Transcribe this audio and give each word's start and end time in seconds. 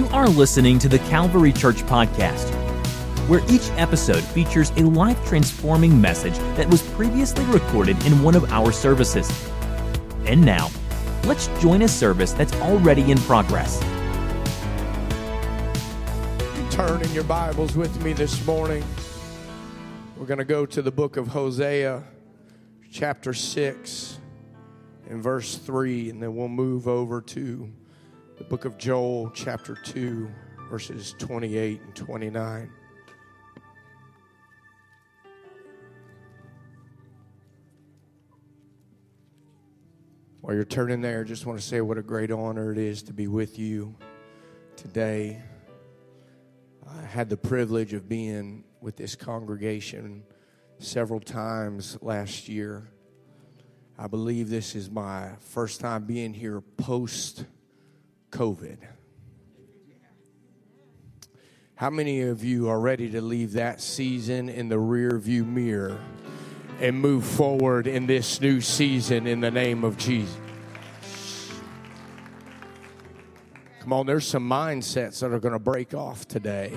You 0.00 0.08
are 0.12 0.28
listening 0.28 0.78
to 0.78 0.88
the 0.88 0.98
Calvary 0.98 1.52
Church 1.52 1.82
Podcast, 1.82 2.48
where 3.28 3.42
each 3.50 3.68
episode 3.72 4.24
features 4.24 4.70
a 4.78 4.84
life 4.84 5.22
transforming 5.26 6.00
message 6.00 6.38
that 6.56 6.66
was 6.70 6.80
previously 6.92 7.44
recorded 7.44 8.02
in 8.06 8.22
one 8.22 8.34
of 8.34 8.50
our 8.50 8.72
services. 8.72 9.30
And 10.24 10.42
now, 10.42 10.70
let's 11.24 11.48
join 11.60 11.82
a 11.82 11.88
service 11.88 12.32
that's 12.32 12.54
already 12.62 13.10
in 13.10 13.18
progress. 13.18 13.78
Turn 16.70 17.02
in 17.02 17.12
your 17.12 17.24
Bibles 17.24 17.76
with 17.76 18.02
me 18.02 18.14
this 18.14 18.46
morning. 18.46 18.82
We're 20.16 20.24
going 20.24 20.38
to 20.38 20.46
go 20.46 20.64
to 20.64 20.80
the 20.80 20.90
book 20.90 21.18
of 21.18 21.28
Hosea, 21.28 22.04
chapter 22.90 23.34
6, 23.34 24.18
and 25.10 25.22
verse 25.22 25.56
3, 25.56 26.08
and 26.08 26.22
then 26.22 26.34
we'll 26.34 26.48
move 26.48 26.88
over 26.88 27.20
to 27.20 27.70
the 28.40 28.44
book 28.44 28.64
of 28.64 28.78
Joel, 28.78 29.30
chapter 29.34 29.74
2, 29.74 30.26
verses 30.70 31.14
28 31.18 31.78
and 31.82 31.94
29. 31.94 32.70
While 40.40 40.54
you're 40.54 40.64
turning 40.64 41.02
there, 41.02 41.20
I 41.20 41.24
just 41.24 41.44
want 41.44 41.60
to 41.60 41.64
say 41.64 41.82
what 41.82 41.98
a 41.98 42.02
great 42.02 42.30
honor 42.30 42.72
it 42.72 42.78
is 42.78 43.02
to 43.02 43.12
be 43.12 43.26
with 43.26 43.58
you 43.58 43.94
today. 44.74 45.42
I 46.88 47.02
had 47.02 47.28
the 47.28 47.36
privilege 47.36 47.92
of 47.92 48.08
being 48.08 48.64
with 48.80 48.96
this 48.96 49.14
congregation 49.14 50.22
several 50.78 51.20
times 51.20 51.98
last 52.00 52.48
year. 52.48 52.88
I 53.98 54.06
believe 54.06 54.48
this 54.48 54.74
is 54.74 54.90
my 54.90 55.32
first 55.40 55.82
time 55.82 56.04
being 56.04 56.32
here 56.32 56.62
post 56.62 57.44
COVID. 58.30 58.78
How 61.74 61.88
many 61.88 62.20
of 62.20 62.44
you 62.44 62.68
are 62.68 62.78
ready 62.78 63.10
to 63.10 63.22
leave 63.22 63.52
that 63.52 63.80
season 63.80 64.48
in 64.50 64.68
the 64.68 64.78
rear 64.78 65.18
view 65.18 65.44
mirror 65.44 65.98
and 66.78 67.00
move 67.00 67.24
forward 67.24 67.86
in 67.86 68.06
this 68.06 68.40
new 68.40 68.60
season 68.60 69.26
in 69.26 69.40
the 69.40 69.50
name 69.50 69.82
of 69.82 69.96
Jesus? 69.96 70.36
Come 73.80 73.94
on, 73.94 74.04
there's 74.04 74.26
some 74.26 74.46
mindsets 74.46 75.20
that 75.20 75.32
are 75.32 75.40
going 75.40 75.54
to 75.54 75.58
break 75.58 75.94
off 75.94 76.28
today. 76.28 76.70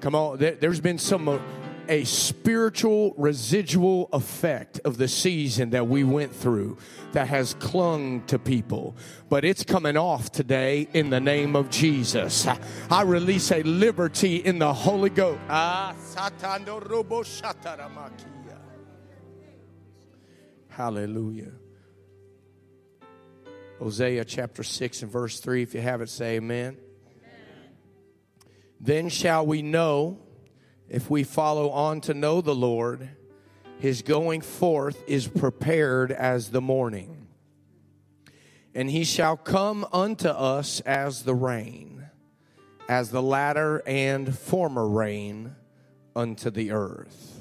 Come 0.00 0.16
on, 0.16 0.38
there, 0.38 0.56
has 0.60 0.80
been 0.80 0.98
some 0.98 1.40
a 1.88 2.04
spiritual 2.04 3.14
residual 3.16 4.08
effect 4.12 4.80
of 4.84 4.98
the 4.98 5.08
season 5.08 5.70
that 5.70 5.88
we 5.88 6.04
went 6.04 6.34
through 6.34 6.78
that 7.12 7.28
has 7.28 7.54
clung 7.54 8.22
to 8.26 8.38
people, 8.38 8.96
but 9.28 9.44
it's 9.44 9.64
coming 9.64 9.96
off 9.96 10.32
today 10.32 10.88
in 10.94 11.10
the 11.10 11.20
name 11.20 11.54
of 11.56 11.70
Jesus. 11.70 12.46
I 12.90 13.02
release 13.02 13.50
a 13.52 13.62
liberty 13.62 14.36
in 14.36 14.58
the 14.58 14.72
Holy 14.72 15.10
Ghost. 15.10 15.40
Ah, 15.48 15.94
Hallelujah. 20.68 21.52
Hosea 23.78 24.24
chapter 24.24 24.62
6 24.62 25.02
and 25.02 25.10
verse 25.10 25.40
3. 25.40 25.62
If 25.62 25.74
you 25.74 25.80
have 25.80 26.00
it, 26.00 26.08
say 26.08 26.36
amen. 26.36 26.78
amen. 26.78 26.78
Then 28.80 29.08
shall 29.08 29.44
we 29.44 29.60
know 29.60 30.18
if 30.92 31.08
we 31.08 31.24
follow 31.24 31.70
on 31.70 32.02
to 32.02 32.12
know 32.12 32.42
the 32.42 32.54
Lord, 32.54 33.08
his 33.78 34.02
going 34.02 34.42
forth 34.42 35.02
is 35.06 35.26
prepared 35.26 36.12
as 36.12 36.50
the 36.50 36.60
morning. 36.60 37.28
And 38.74 38.90
he 38.90 39.04
shall 39.04 39.38
come 39.38 39.86
unto 39.90 40.28
us 40.28 40.80
as 40.80 41.22
the 41.22 41.34
rain, 41.34 42.06
as 42.90 43.10
the 43.10 43.22
latter 43.22 43.82
and 43.86 44.36
former 44.38 44.86
rain 44.86 45.56
unto 46.14 46.50
the 46.50 46.72
earth. 46.72 47.40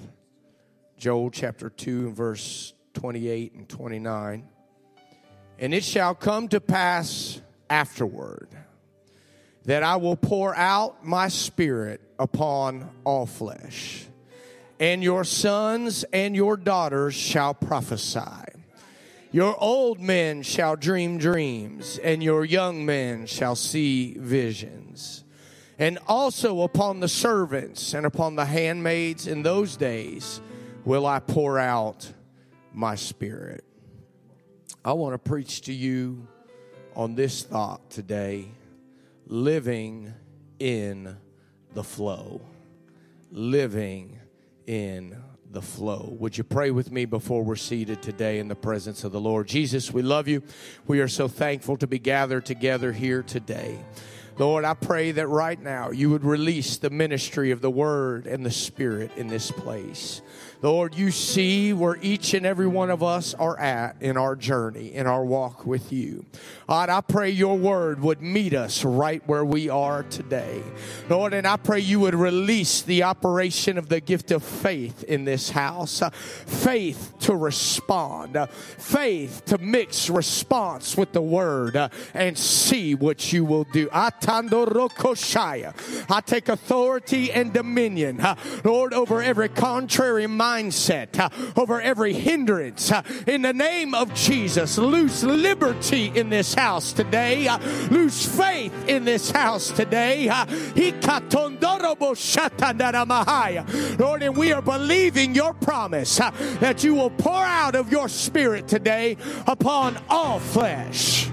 Joel 0.97 1.29
chapter 1.29 1.69
2, 1.69 2.11
verse 2.11 2.73
28 2.93 3.53
and 3.53 3.67
29. 3.67 4.47
And 5.59 5.73
it 5.73 5.83
shall 5.83 6.15
come 6.15 6.47
to 6.47 6.61
pass 6.61 7.41
afterward 7.69 8.47
that 9.65 9.83
I 9.83 9.97
will 9.97 10.15
pour 10.15 10.55
out 10.55 11.05
my 11.05 11.27
spirit 11.27 12.01
upon 12.21 12.87
all 13.03 13.25
flesh, 13.25 14.05
and 14.79 15.03
your 15.03 15.23
sons 15.23 16.03
and 16.13 16.35
your 16.35 16.55
daughters 16.55 17.15
shall 17.15 17.55
prophesy. 17.55 18.45
Your 19.31 19.55
old 19.59 19.99
men 19.99 20.43
shall 20.43 20.75
dream 20.75 21.17
dreams, 21.17 21.97
and 21.97 22.21
your 22.21 22.45
young 22.45 22.85
men 22.85 23.25
shall 23.25 23.55
see 23.55 24.13
visions. 24.19 25.23
And 25.79 25.97
also 26.07 26.61
upon 26.61 26.99
the 26.99 27.07
servants 27.07 27.95
and 27.95 28.05
upon 28.05 28.35
the 28.35 28.45
handmaids 28.45 29.25
in 29.25 29.41
those 29.41 29.77
days 29.77 30.41
will 30.85 31.07
I 31.07 31.19
pour 31.19 31.57
out 31.57 32.11
my 32.71 32.93
spirit. 32.93 33.63
I 34.85 34.93
want 34.93 35.13
to 35.13 35.17
preach 35.17 35.61
to 35.61 35.73
you 35.73 36.27
on 36.95 37.15
this 37.15 37.41
thought 37.41 37.89
today 37.89 38.51
living 39.25 40.13
in 40.59 41.17
the 41.73 41.83
flow. 41.83 42.41
Living 43.31 44.19
in 44.67 45.17
the 45.51 45.61
flow. 45.61 46.15
Would 46.19 46.37
you 46.37 46.43
pray 46.43 46.71
with 46.71 46.91
me 46.91 47.05
before 47.05 47.43
we're 47.43 47.55
seated 47.55 48.01
today 48.01 48.39
in 48.39 48.47
the 48.47 48.55
presence 48.55 49.03
of 49.03 49.11
the 49.11 49.19
Lord? 49.19 49.47
Jesus, 49.47 49.91
we 49.91 50.01
love 50.01 50.27
you. 50.27 50.43
We 50.87 51.01
are 51.01 51.07
so 51.07 51.27
thankful 51.27 51.77
to 51.77 51.87
be 51.87 51.99
gathered 51.99 52.45
together 52.45 52.91
here 52.91 53.21
today. 53.21 53.79
Lord, 54.41 54.65
I 54.65 54.73
pray 54.73 55.11
that 55.11 55.27
right 55.27 55.61
now 55.61 55.91
you 55.91 56.09
would 56.09 56.23
release 56.23 56.77
the 56.77 56.89
ministry 56.89 57.51
of 57.51 57.61
the 57.61 57.69
Word 57.69 58.25
and 58.25 58.43
the 58.43 58.49
Spirit 58.49 59.11
in 59.15 59.27
this 59.27 59.51
place. 59.51 60.23
Lord, 60.63 60.93
you 60.93 61.09
see 61.09 61.73
where 61.73 61.97
each 62.01 62.35
and 62.35 62.45
every 62.45 62.67
one 62.67 62.91
of 62.91 63.01
us 63.01 63.33
are 63.33 63.59
at 63.59 63.95
in 63.99 64.15
our 64.15 64.35
journey, 64.35 64.93
in 64.93 65.07
our 65.07 65.25
walk 65.25 65.65
with 65.65 65.91
you. 65.91 66.23
God, 66.67 66.89
I 66.89 67.01
pray 67.01 67.31
your 67.31 67.57
word 67.57 68.01
would 68.01 68.21
meet 68.21 68.53
us 68.53 68.85
right 68.85 69.23
where 69.25 69.43
we 69.43 69.69
are 69.69 70.03
today. 70.03 70.61
Lord, 71.09 71.33
and 71.33 71.47
I 71.47 71.57
pray 71.57 71.79
you 71.79 71.99
would 72.01 72.13
release 72.13 72.83
the 72.83 73.03
operation 73.03 73.77
of 73.79 73.89
the 73.89 73.99
gift 73.99 74.29
of 74.29 74.43
faith 74.43 75.03
in 75.03 75.25
this 75.25 75.49
house. 75.49 76.01
Uh, 76.01 76.11
faith 76.11 77.11
to 77.21 77.35
respond, 77.35 78.37
faith 78.51 79.43
to 79.45 79.57
mix 79.57 80.11
response 80.11 80.95
with 80.95 81.11
the 81.11 81.21
word 81.21 81.75
and 82.13 82.37
see 82.37 82.93
what 82.93 83.33
you 83.33 83.43
will 83.43 83.65
do. 83.65 83.89
I 83.91 84.11
take 86.21 86.49
authority 86.49 87.31
and 87.31 87.53
dominion, 87.53 88.21
Lord, 88.63 88.93
over 88.93 89.21
every 89.21 89.49
contrary 89.49 90.25
mindset, 90.25 91.57
over 91.57 91.81
every 91.81 92.13
hindrance. 92.13 92.91
In 93.27 93.41
the 93.41 93.53
name 93.53 93.93
of 93.93 94.13
Jesus, 94.13 94.77
loose 94.77 95.23
liberty 95.23 96.07
in 96.07 96.29
this 96.29 96.53
house 96.53 96.93
today. 96.93 97.47
Loose 97.89 98.25
faith 98.25 98.73
in 98.87 99.05
this 99.05 99.31
house 99.31 99.71
today. 99.71 100.29
Lord, 103.99 104.23
and 104.23 104.37
we 104.37 104.53
are 104.53 104.61
believing 104.61 105.35
your 105.35 105.53
promise 105.53 106.17
that 106.17 106.83
you 106.83 106.95
will 106.95 107.09
pour 107.09 107.43
out 107.43 107.75
of 107.75 107.91
your 107.91 108.09
spirit 108.09 108.67
today 108.67 109.17
upon 109.47 109.97
all 110.09 110.39
flesh 110.39 111.30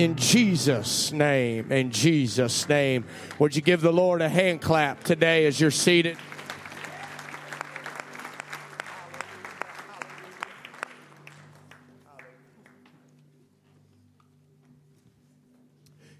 in 0.00 0.16
Jesus' 0.16 1.12
name. 1.12 1.70
In 1.70 1.90
Jesus' 1.90 2.68
name. 2.68 3.04
Would 3.38 3.54
you 3.54 3.62
give 3.62 3.82
the 3.82 3.92
Lord 3.92 4.22
a 4.22 4.28
hand 4.28 4.62
clap 4.62 5.04
today 5.04 5.46
as 5.46 5.60
you're 5.60 5.70
seated? 5.70 6.16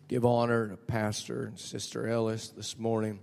give 0.08 0.24
honor 0.24 0.66
to 0.66 0.76
Pastor 0.76 1.44
and 1.44 1.56
Sister 1.56 2.08
Ellis 2.08 2.48
this 2.48 2.76
morning. 2.76 3.20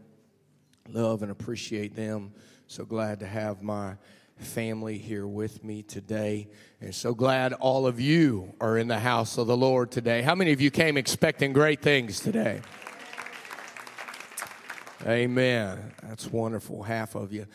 Love 0.87 1.21
and 1.21 1.29
appreciate 1.29 1.97
them. 1.97 2.31
So 2.67 2.85
glad 2.85 3.19
to 3.19 3.27
have 3.27 3.61
my 3.61 3.95
family 4.37 4.97
here 4.97 5.27
with 5.27 5.63
me 5.63 5.83
today. 5.83 6.47
And 6.81 6.93
so 6.93 7.13
glad 7.13 7.53
all 7.53 7.87
of 7.87 7.99
you 7.99 8.53
are 8.61 8.77
in 8.77 8.87
the 8.87 8.99
house 8.99 9.37
of 9.37 9.47
the 9.47 9.57
Lord 9.57 9.91
today. 9.91 10.21
How 10.21 10.35
many 10.35 10.51
of 10.51 10.61
you 10.61 10.71
came 10.71 10.97
expecting 10.97 11.53
great 11.53 11.81
things 11.81 12.19
today? 12.19 12.61
Amen. 15.05 15.93
That's 16.03 16.27
wonderful. 16.27 16.83
Half 16.83 17.15
of 17.15 17.31
you. 17.31 17.45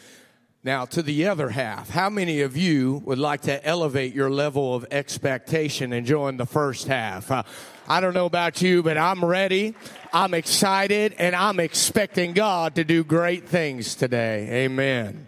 Now, 0.64 0.84
to 0.86 1.02
the 1.02 1.26
other 1.26 1.48
half, 1.48 1.90
how 1.90 2.08
many 2.08 2.42
of 2.42 2.56
you 2.56 3.02
would 3.04 3.18
like 3.18 3.42
to 3.42 3.66
elevate 3.66 4.14
your 4.14 4.30
level 4.30 4.76
of 4.76 4.86
expectation 4.92 5.92
and 5.92 6.06
join 6.06 6.36
the 6.36 6.46
first 6.46 6.86
half? 6.86 7.32
Uh, 7.32 7.42
I 7.88 8.00
don't 8.00 8.14
know 8.14 8.26
about 8.26 8.62
you, 8.62 8.80
but 8.84 8.96
I'm 8.96 9.24
ready. 9.24 9.74
I'm 10.12 10.34
excited 10.34 11.16
and 11.18 11.34
I'm 11.34 11.58
expecting 11.58 12.32
God 12.32 12.76
to 12.76 12.84
do 12.84 13.02
great 13.02 13.48
things 13.48 13.96
today. 13.96 14.64
Amen. 14.64 15.26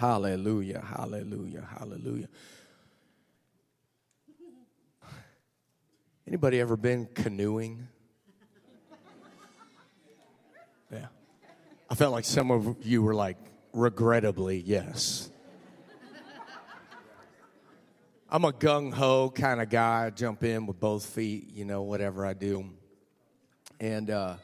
Hallelujah. 0.00 0.80
Hallelujah. 0.80 1.68
Hallelujah. 1.78 2.28
Anybody 6.26 6.58
ever 6.58 6.78
been 6.78 7.06
canoeing? 7.14 7.86
Yeah. 10.90 11.06
I 11.88 11.94
felt 11.94 12.12
like 12.12 12.24
some 12.24 12.50
of 12.50 12.76
you 12.82 13.02
were 13.02 13.14
like, 13.14 13.36
regrettably, 13.72 14.60
yes. 14.66 15.30
I'm 18.28 18.44
a 18.44 18.52
gung 18.52 18.92
ho 18.92 19.30
kind 19.30 19.60
of 19.60 19.68
guy. 19.68 20.06
I 20.06 20.10
jump 20.10 20.42
in 20.42 20.66
with 20.66 20.80
both 20.80 21.04
feet, 21.04 21.50
you 21.52 21.64
know, 21.64 21.82
whatever 21.82 22.24
I 22.26 22.32
do. 22.32 22.70
And 23.78 24.10
uh, 24.10 24.36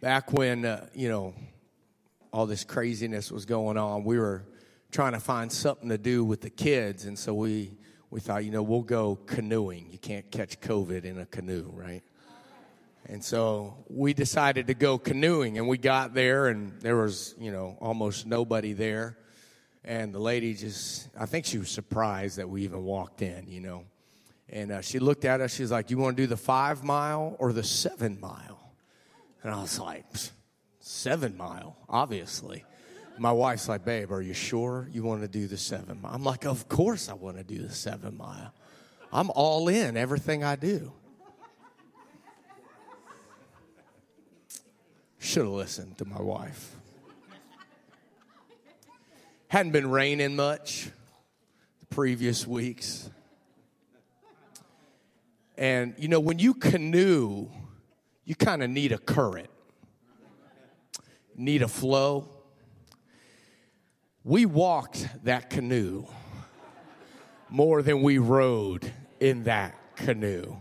back 0.00 0.32
when, 0.34 0.66
uh, 0.66 0.86
you 0.94 1.08
know, 1.08 1.34
all 2.30 2.46
this 2.46 2.62
craziness 2.62 3.32
was 3.32 3.44
going 3.46 3.76
on, 3.76 4.04
we 4.04 4.18
were 4.18 4.44
trying 4.90 5.12
to 5.12 5.20
find 5.20 5.50
something 5.50 5.88
to 5.88 5.98
do 5.98 6.24
with 6.24 6.40
the 6.40 6.50
kids. 6.50 7.04
And 7.04 7.18
so 7.18 7.34
we, 7.34 7.72
we 8.10 8.20
thought, 8.20 8.44
you 8.44 8.50
know, 8.50 8.62
we'll 8.62 8.82
go 8.82 9.16
canoeing. 9.26 9.88
You 9.90 9.98
can't 9.98 10.30
catch 10.30 10.60
COVID 10.60 11.04
in 11.04 11.18
a 11.18 11.26
canoe, 11.26 11.70
right? 11.72 12.02
And 13.08 13.22
so 13.22 13.84
we 13.88 14.14
decided 14.14 14.66
to 14.66 14.74
go 14.74 14.98
canoeing, 14.98 15.58
and 15.58 15.68
we 15.68 15.78
got 15.78 16.12
there, 16.12 16.48
and 16.48 16.80
there 16.80 16.96
was, 16.96 17.36
you 17.38 17.52
know, 17.52 17.76
almost 17.80 18.26
nobody 18.26 18.72
there. 18.72 19.16
And 19.84 20.12
the 20.12 20.18
lady 20.18 20.54
just, 20.54 21.08
I 21.16 21.26
think 21.26 21.46
she 21.46 21.58
was 21.58 21.70
surprised 21.70 22.38
that 22.38 22.48
we 22.48 22.62
even 22.62 22.82
walked 22.82 23.22
in, 23.22 23.46
you 23.48 23.60
know. 23.60 23.84
And 24.48 24.72
uh, 24.72 24.80
she 24.80 24.98
looked 24.98 25.24
at 25.24 25.40
us, 25.40 25.54
she 25.54 25.62
was 25.62 25.70
like, 25.70 25.90
You 25.90 25.98
want 25.98 26.16
to 26.16 26.22
do 26.22 26.26
the 26.26 26.36
five 26.36 26.82
mile 26.82 27.36
or 27.38 27.52
the 27.52 27.62
seven 27.62 28.18
mile? 28.20 28.72
And 29.42 29.54
I 29.54 29.60
was 29.60 29.78
like, 29.78 30.04
Seven 30.80 31.36
mile, 31.36 31.76
obviously. 31.88 32.64
My 33.18 33.32
wife's 33.32 33.68
like, 33.68 33.84
Babe, 33.84 34.12
are 34.12 34.22
you 34.22 34.34
sure 34.34 34.88
you 34.92 35.02
want 35.02 35.22
to 35.22 35.28
do 35.28 35.46
the 35.46 35.56
seven 35.56 36.00
mile? 36.00 36.12
I'm 36.14 36.24
like, 36.24 36.44
Of 36.44 36.68
course 36.68 37.08
I 37.08 37.14
want 37.14 37.36
to 37.38 37.44
do 37.44 37.58
the 37.58 37.72
seven 37.72 38.16
mile. 38.16 38.52
I'm 39.12 39.30
all 39.30 39.68
in 39.68 39.96
everything 39.96 40.44
I 40.44 40.56
do. 40.56 40.92
Should 45.18 45.44
have 45.44 45.52
listened 45.52 45.98
to 45.98 46.04
my 46.04 46.20
wife. 46.20 46.74
Hadn't 49.48 49.72
been 49.72 49.90
raining 49.90 50.36
much 50.36 50.90
the 51.80 51.86
previous 51.94 52.46
weeks. 52.46 53.08
And 55.56 55.94
you 55.98 56.08
know, 56.08 56.20
when 56.20 56.38
you 56.38 56.54
canoe, 56.54 57.48
you 58.24 58.34
kind 58.34 58.62
of 58.62 58.70
need 58.70 58.92
a 58.92 58.98
current, 58.98 59.48
need 61.36 61.62
a 61.62 61.68
flow. 61.68 62.28
We 64.26 64.44
walked 64.44 65.08
that 65.24 65.48
canoe 65.48 66.04
more 67.48 67.80
than 67.80 68.02
we 68.02 68.18
rode 68.18 68.92
in 69.20 69.44
that 69.44 69.74
canoe 69.96 70.58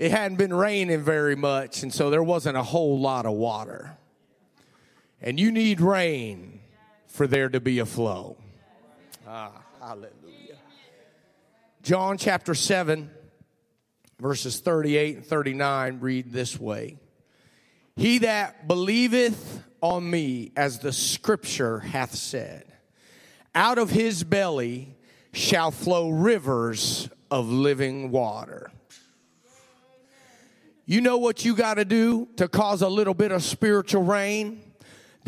it 0.00 0.10
hadn't 0.12 0.38
been 0.38 0.54
raining 0.54 1.02
very 1.02 1.36
much, 1.36 1.82
and 1.82 1.92
so 1.92 2.08
there 2.08 2.22
wasn't 2.22 2.56
a 2.56 2.62
whole 2.62 2.98
lot 2.98 3.26
of 3.26 3.34
water. 3.34 3.98
And 5.20 5.38
you 5.38 5.52
need 5.52 5.82
rain 5.82 6.60
for 7.06 7.26
there 7.26 7.50
to 7.50 7.60
be 7.60 7.80
a 7.80 7.86
flow. 7.86 8.38
Ah, 9.28 9.52
hallelujah. 9.78 10.56
John 11.82 12.16
chapter 12.16 12.54
7, 12.54 13.10
verses 14.18 14.58
38 14.60 15.16
and 15.16 15.26
39 15.26 16.00
read 16.00 16.32
this 16.32 16.58
way 16.58 16.96
He 17.96 18.18
that 18.18 18.66
believeth 18.66 19.62
on 19.80 20.08
me, 20.10 20.52
as 20.56 20.78
the 20.78 20.92
scripture 20.92 21.80
hath 21.80 22.14
said, 22.14 22.64
out 23.54 23.78
of 23.78 23.90
his 23.90 24.24
belly 24.24 24.94
shall 25.32 25.70
flow 25.70 26.10
rivers 26.10 27.08
of 27.30 27.48
living 27.48 28.10
water. 28.10 28.70
You 30.86 31.00
know 31.00 31.18
what 31.18 31.44
you 31.44 31.54
got 31.54 31.74
to 31.74 31.84
do 31.84 32.28
to 32.36 32.48
cause 32.48 32.82
a 32.82 32.88
little 32.88 33.14
bit 33.14 33.32
of 33.32 33.42
spiritual 33.42 34.02
rain? 34.02 34.60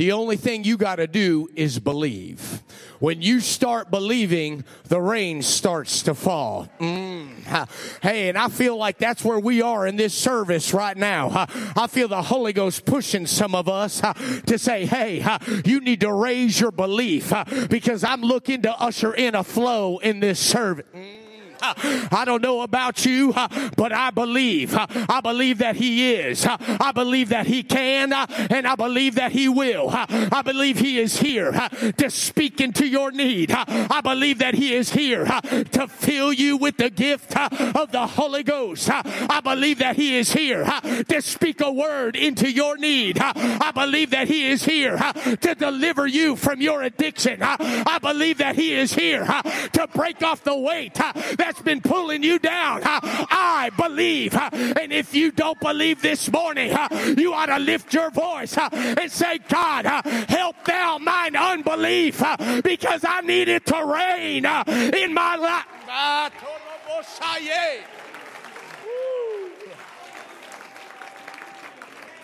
The 0.02 0.10
only 0.10 0.36
thing 0.36 0.64
you 0.64 0.78
got 0.78 0.96
to 0.96 1.06
do 1.06 1.48
is 1.54 1.78
believe. 1.78 2.64
When 2.98 3.22
you 3.22 3.38
start 3.38 3.88
believing, 3.88 4.64
the 4.88 5.00
rain 5.00 5.42
starts 5.42 6.02
to 6.02 6.14
fall. 6.14 6.68
Mm. 6.80 7.68
Hey, 8.02 8.28
and 8.28 8.36
I 8.36 8.48
feel 8.48 8.76
like 8.76 8.98
that's 8.98 9.24
where 9.24 9.38
we 9.38 9.62
are 9.62 9.86
in 9.86 9.94
this 9.94 10.12
service 10.12 10.74
right 10.74 10.96
now. 10.96 11.46
I 11.76 11.86
feel 11.86 12.08
the 12.08 12.20
Holy 12.20 12.52
Ghost 12.52 12.84
pushing 12.84 13.28
some 13.28 13.54
of 13.54 13.68
us 13.68 14.00
to 14.46 14.58
say, 14.58 14.86
hey, 14.86 15.24
you 15.64 15.78
need 15.78 16.00
to 16.00 16.12
raise 16.12 16.58
your 16.58 16.72
belief 16.72 17.32
because 17.70 18.02
I'm 18.02 18.22
looking 18.22 18.62
to 18.62 18.72
usher 18.72 19.14
in 19.14 19.36
a 19.36 19.44
flow 19.44 19.98
in 19.98 20.18
this 20.18 20.40
service. 20.40 20.86
Mm. 20.92 21.21
I 21.62 22.24
don't 22.26 22.42
know 22.42 22.62
about 22.62 23.06
you, 23.06 23.32
but 23.32 23.92
I 23.92 24.10
believe. 24.10 24.74
I 24.76 25.20
believe 25.22 25.58
that 25.58 25.76
He 25.76 26.14
is. 26.14 26.46
I 26.46 26.92
believe 26.92 27.28
that 27.30 27.46
He 27.46 27.62
can, 27.62 28.12
and 28.12 28.66
I 28.66 28.74
believe 28.74 29.14
that 29.16 29.32
He 29.32 29.48
will. 29.48 29.88
I 29.92 30.42
believe 30.44 30.78
He 30.78 30.98
is 30.98 31.18
here 31.18 31.52
to 31.52 32.10
speak 32.10 32.60
into 32.60 32.86
your 32.86 33.10
need. 33.10 33.52
I 33.52 34.00
believe 34.00 34.38
that 34.38 34.54
He 34.54 34.74
is 34.74 34.92
here 34.92 35.24
to 35.24 35.88
fill 35.88 36.32
you 36.32 36.56
with 36.56 36.76
the 36.76 36.90
gift 36.90 37.36
of 37.36 37.92
the 37.92 38.06
Holy 38.06 38.42
Ghost. 38.42 38.90
I 38.90 39.40
believe 39.42 39.78
that 39.78 39.96
He 39.96 40.16
is 40.16 40.32
here 40.32 40.64
to 40.64 41.22
speak 41.22 41.60
a 41.60 41.70
word 41.70 42.16
into 42.16 42.50
your 42.50 42.76
need. 42.76 43.18
I 43.20 43.70
believe 43.70 44.10
that 44.10 44.28
He 44.28 44.46
is 44.46 44.64
here 44.64 44.98
to 44.98 45.54
deliver 45.54 46.06
you 46.06 46.36
from 46.36 46.60
your 46.60 46.82
addiction. 46.82 47.38
I 47.42 47.98
believe 48.00 48.38
that 48.38 48.56
He 48.56 48.74
is 48.74 48.92
here 48.92 49.24
to 49.24 49.88
break 49.94 50.22
off 50.22 50.42
the 50.42 50.56
weight 50.56 50.94
that 50.94 51.51
that's 51.52 51.62
been 51.62 51.82
pulling 51.82 52.22
you 52.22 52.38
down. 52.38 52.80
I 52.84 53.70
believe. 53.76 54.34
And 54.34 54.90
if 54.90 55.14
you 55.14 55.30
don't 55.30 55.60
believe 55.60 56.00
this 56.00 56.32
morning, 56.32 56.74
you 57.18 57.34
ought 57.34 57.46
to 57.46 57.58
lift 57.58 57.92
your 57.92 58.10
voice 58.10 58.56
and 58.56 59.10
say, 59.12 59.38
God, 59.48 59.84
help 59.84 60.56
thou 60.64 60.96
mine 60.96 61.36
unbelief 61.36 62.22
because 62.64 63.04
I 63.06 63.20
need 63.20 63.48
it 63.48 63.66
to 63.66 63.84
rain 63.84 64.46
in 64.94 65.12
my 65.12 65.36
life. 65.36 65.66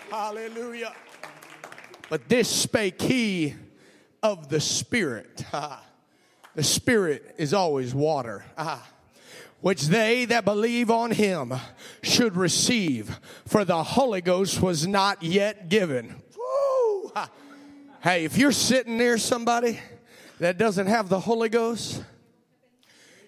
Hallelujah. 0.09 0.93
But 2.09 2.27
this 2.27 2.49
spake 2.49 2.99
he 2.99 3.53
of 4.23 4.49
the 4.49 4.59
Spirit. 4.59 5.45
The 6.55 6.63
Spirit 6.63 7.35
is 7.37 7.53
always 7.53 7.93
water. 7.93 8.43
Ah 8.57 8.85
which 9.61 9.87
they 9.87 10.25
that 10.25 10.45
believe 10.45 10.89
on 10.89 11.11
him 11.11 11.53
should 12.01 12.35
receive, 12.35 13.19
for 13.45 13.65
the 13.65 13.83
Holy 13.83 14.21
Ghost 14.21 14.61
was 14.61 14.87
not 14.87 15.21
yet 15.21 15.69
given. 15.69 16.21
Woo! 16.37 17.11
Hey, 18.01 18.23
if 18.23 18.37
you're 18.37 18.53
sitting 18.53 18.97
near 18.97 19.17
somebody 19.17 19.79
that 20.39 20.57
doesn't 20.57 20.87
have 20.87 21.09
the 21.09 21.19
Holy 21.19 21.49
Ghost, 21.49 22.01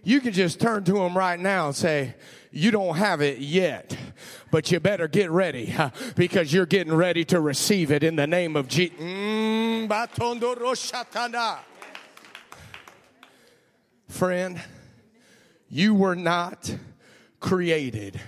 you 0.04 0.22
can 0.22 0.34
just 0.34 0.60
turn 0.60 0.84
to 0.86 0.94
them 0.94 1.18
right 1.18 1.40
now 1.40 1.68
and 1.68 1.76
say, 1.76 2.16
You 2.52 2.72
don't 2.72 2.96
have 2.96 3.22
it 3.22 3.40
yet, 3.40 3.96
but 4.50 4.72
you 4.72 4.80
better 4.80 5.08
get 5.08 5.30
ready 5.30 5.76
because 6.16 6.54
you're 6.54 6.66
getting 6.66 6.94
ready 6.94 7.26
to 7.26 7.40
receive 7.42 7.92
it 7.92 8.04
in 8.04 8.16
the 8.16 8.28
name 8.28 8.56
of 8.56 8.68
Jesus. 8.68 8.98
Mm, 8.98 9.88
Friend, 14.08 14.60
you 15.72 15.96
were 15.96 16.18
not 16.18 16.76
created 17.40 18.20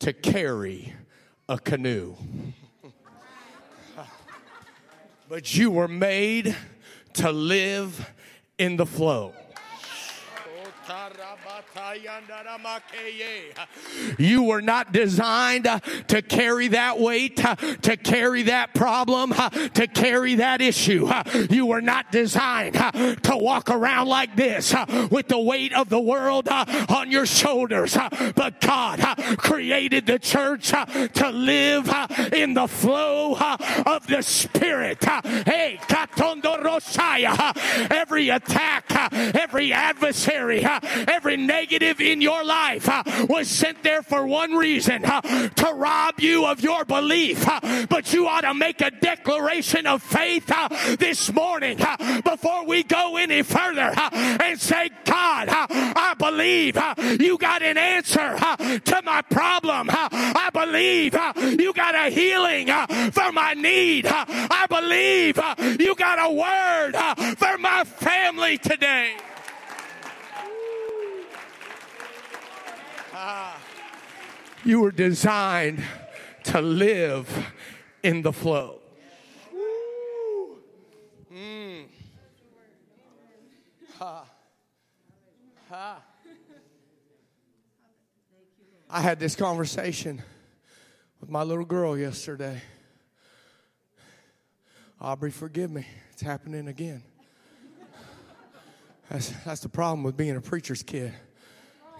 to 0.00 0.12
carry 0.12 0.92
a 1.48 1.58
canoe, 1.58 2.14
but 5.28 5.54
you 5.54 5.70
were 5.70 5.88
made 5.88 6.54
to 7.14 7.32
live 7.32 8.12
in 8.58 8.76
the 8.76 8.84
flow. 8.84 9.32
You 14.18 14.42
were 14.44 14.60
not 14.60 14.92
designed 14.92 15.66
uh, 15.66 15.80
to 16.08 16.22
carry 16.22 16.68
that 16.68 16.98
weight, 16.98 17.44
uh, 17.44 17.56
to 17.56 17.96
carry 17.96 18.42
that 18.44 18.74
problem, 18.74 19.32
uh, 19.32 19.50
to 19.50 19.86
carry 19.86 20.36
that 20.36 20.60
issue. 20.60 21.10
You 21.50 21.66
were 21.66 21.80
not 21.80 22.12
designed 22.12 22.74
to 22.74 23.36
walk 23.36 23.70
around 23.70 24.08
like 24.08 24.36
this 24.36 24.74
with 25.10 25.28
the 25.28 25.38
weight 25.38 25.72
of 25.72 25.88
the 25.88 26.00
world 26.00 26.48
on 26.48 27.10
your 27.10 27.26
shoulders. 27.26 27.96
But 28.34 28.60
God 28.60 29.00
created 29.38 30.06
the 30.06 30.18
church 30.18 30.70
to 30.70 31.30
live 31.30 31.88
in 32.32 32.54
the 32.54 32.66
flow 32.66 33.36
of 33.86 34.06
the 34.06 34.22
Spirit. 34.22 35.04
Hey, 35.04 35.78
every 37.90 38.28
attack, 38.28 38.84
every 39.12 39.72
adversary, 39.72 40.64
every 41.08 41.36
negative 41.36 42.00
in 42.00 42.20
your 42.20 42.44
life 42.44 42.88
uh, 42.88 43.02
was 43.28 43.48
sent 43.48 43.82
there 43.82 44.02
for 44.02 44.26
one 44.26 44.52
reason 44.52 45.04
uh, 45.04 45.20
to 45.20 45.72
rob 45.74 46.20
you 46.20 46.46
of 46.46 46.60
your 46.60 46.84
belief. 46.84 47.46
Uh, 47.46 47.86
but 47.88 48.12
you 48.12 48.26
ought 48.26 48.42
to 48.42 48.54
make 48.54 48.80
a 48.80 48.90
declaration 48.90 49.86
of 49.86 50.02
faith 50.02 50.50
uh, 50.50 50.68
this 50.98 51.32
morning 51.32 51.80
uh, 51.80 52.20
before 52.22 52.66
we 52.66 52.82
go 52.82 53.16
any 53.16 53.42
further 53.42 53.92
uh, 53.96 54.10
and 54.42 54.60
say, 54.60 54.90
God, 55.04 55.48
I 55.50 56.14
believe 56.18 56.76
you 57.20 57.38
got 57.38 57.62
an 57.62 57.78
answer 57.78 58.36
to 58.80 59.02
my 59.04 59.22
problem. 59.22 59.88
I 59.90 60.50
believe 60.52 61.14
you 61.60 61.72
got 61.72 61.94
a 61.94 62.10
healing 62.10 62.68
for 63.12 63.32
my 63.32 63.54
need. 63.54 64.06
I 64.06 64.66
believe 64.68 65.36
you 65.80 65.94
got 65.94 66.18
a 66.18 66.32
word 66.32 66.92
for 67.36 67.58
my 67.58 67.84
family 67.84 68.58
today. 68.58 69.16
You 74.64 74.80
were 74.80 74.90
designed 74.90 75.82
to 76.44 76.60
live 76.60 77.28
in 78.02 78.22
the 78.22 78.32
flow. 78.32 78.80
Mm. 81.32 81.84
I 88.90 89.00
had 89.00 89.18
this 89.18 89.34
conversation 89.34 90.22
with 91.20 91.30
my 91.30 91.42
little 91.42 91.64
girl 91.64 91.98
yesterday. 91.98 92.60
Aubrey, 95.00 95.30
forgive 95.30 95.70
me. 95.70 95.86
It's 96.12 96.22
happening 96.22 96.68
again. 96.68 97.02
That's, 99.10 99.30
that's 99.44 99.60
the 99.60 99.68
problem 99.68 100.02
with 100.02 100.16
being 100.16 100.36
a 100.36 100.40
preacher's 100.40 100.82
kid. 100.82 101.12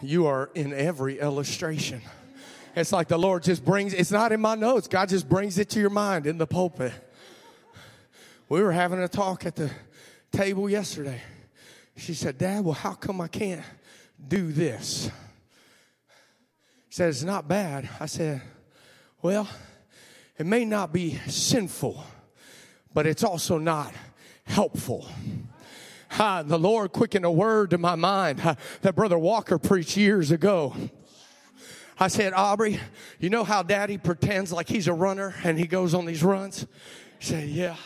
You 0.07 0.27
are 0.27 0.51
in 0.55 0.73
every 0.73 1.19
illustration. 1.19 2.01
It's 2.77 2.93
like 2.93 3.09
the 3.09 3.19
Lord 3.19 3.43
just 3.43 3.65
brings, 3.65 3.95
it's 3.95 4.11
not 4.11 4.33
in 4.33 4.41
my 4.41 4.55
notes. 4.55 4.89
God 4.89 5.09
just 5.09 5.29
brings 5.29 5.59
it 5.59 5.71
to 5.71 5.81
your 5.81 5.91
mind 5.91 6.27
in 6.27 6.39
the 6.39 6.47
pulpit. 6.47 6.93
We 8.49 8.63
were 8.63 8.73
having 8.73 9.01
a 9.01 9.09
talk 9.09 9.47
at 9.47 9.57
the 9.57 9.71
table 10.33 10.69
yesterday. 10.69 11.21
She 11.97 12.15
said, 12.15 12.39
Dad, 12.39 12.65
well, 12.65 12.75
how 12.75 12.95
come 12.95 13.21
I 13.21 13.29
can't 13.29 13.63
do 14.27 14.53
this? 14.53 15.07
He 16.89 16.95
said, 16.95 17.09
It's 17.09 17.23
not 17.23 17.47
bad. 17.47 17.89
I 18.01 18.07
said, 18.07 18.43
Well, 19.23 19.49
it 20.37 20.47
may 20.47 20.65
not 20.65 20.93
be 20.93 21.19
sinful, 21.29 22.05
but 22.93 23.07
it's 23.07 23.23
also 23.23 23.59
not 23.59 23.93
helpful. 24.45 25.09
The 26.19 26.59
Lord 26.59 26.93
quickened 26.93 27.25
a 27.25 27.31
word 27.31 27.71
to 27.71 27.79
my 27.79 27.95
mind 27.95 28.39
that 28.83 28.95
Brother 28.95 29.19
Walker 29.19 29.59
preached 29.59 29.97
years 29.97 30.31
ago. 30.31 30.75
I 31.99 32.09
said, 32.09 32.33
Aubrey, 32.33 32.81
you 33.21 33.31
know 33.31 33.45
how 33.45 33.63
daddy 33.63 33.99
pretends 33.99 34.53
like 34.53 34.69
he's 34.69 34.89
a 34.89 34.93
runner 34.93 35.35
and 35.45 35.59
he 35.59 35.67
goes 35.67 35.95
on 35.95 36.07
these 36.07 36.25
runs? 36.25 36.67
She 37.21 37.29
said, 37.29 37.49
Yeah. 37.49 37.77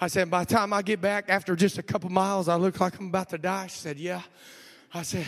I 0.00 0.06
said, 0.06 0.30
By 0.30 0.44
the 0.44 0.54
time 0.54 0.72
I 0.72 0.82
get 0.82 1.00
back 1.00 1.26
after 1.28 1.56
just 1.56 1.78
a 1.78 1.82
couple 1.82 2.10
miles, 2.10 2.48
I 2.48 2.56
look 2.56 2.78
like 2.80 2.98
I'm 2.98 3.08
about 3.08 3.30
to 3.30 3.38
die. 3.38 3.66
She 3.66 3.78
said, 3.78 3.98
Yeah. 3.98 4.22
I 4.94 5.02
said, 5.02 5.26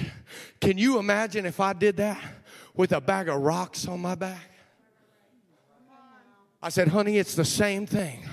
Can 0.61 0.79
you 0.79 0.99
imagine 0.99 1.47
if 1.47 1.59
I 1.59 1.73
did 1.73 1.97
that? 1.97 2.21
with 2.75 2.93
a 2.93 3.01
bag 3.01 3.29
of 3.29 3.41
rocks 3.41 3.87
on 3.87 4.01
my 4.01 4.15
back. 4.15 4.51
I 6.63 6.71
said, 6.71 6.89
honey, 6.89 7.19
it's 7.19 7.35
the 7.35 7.45
same 7.45 7.87
thing. 7.87 8.25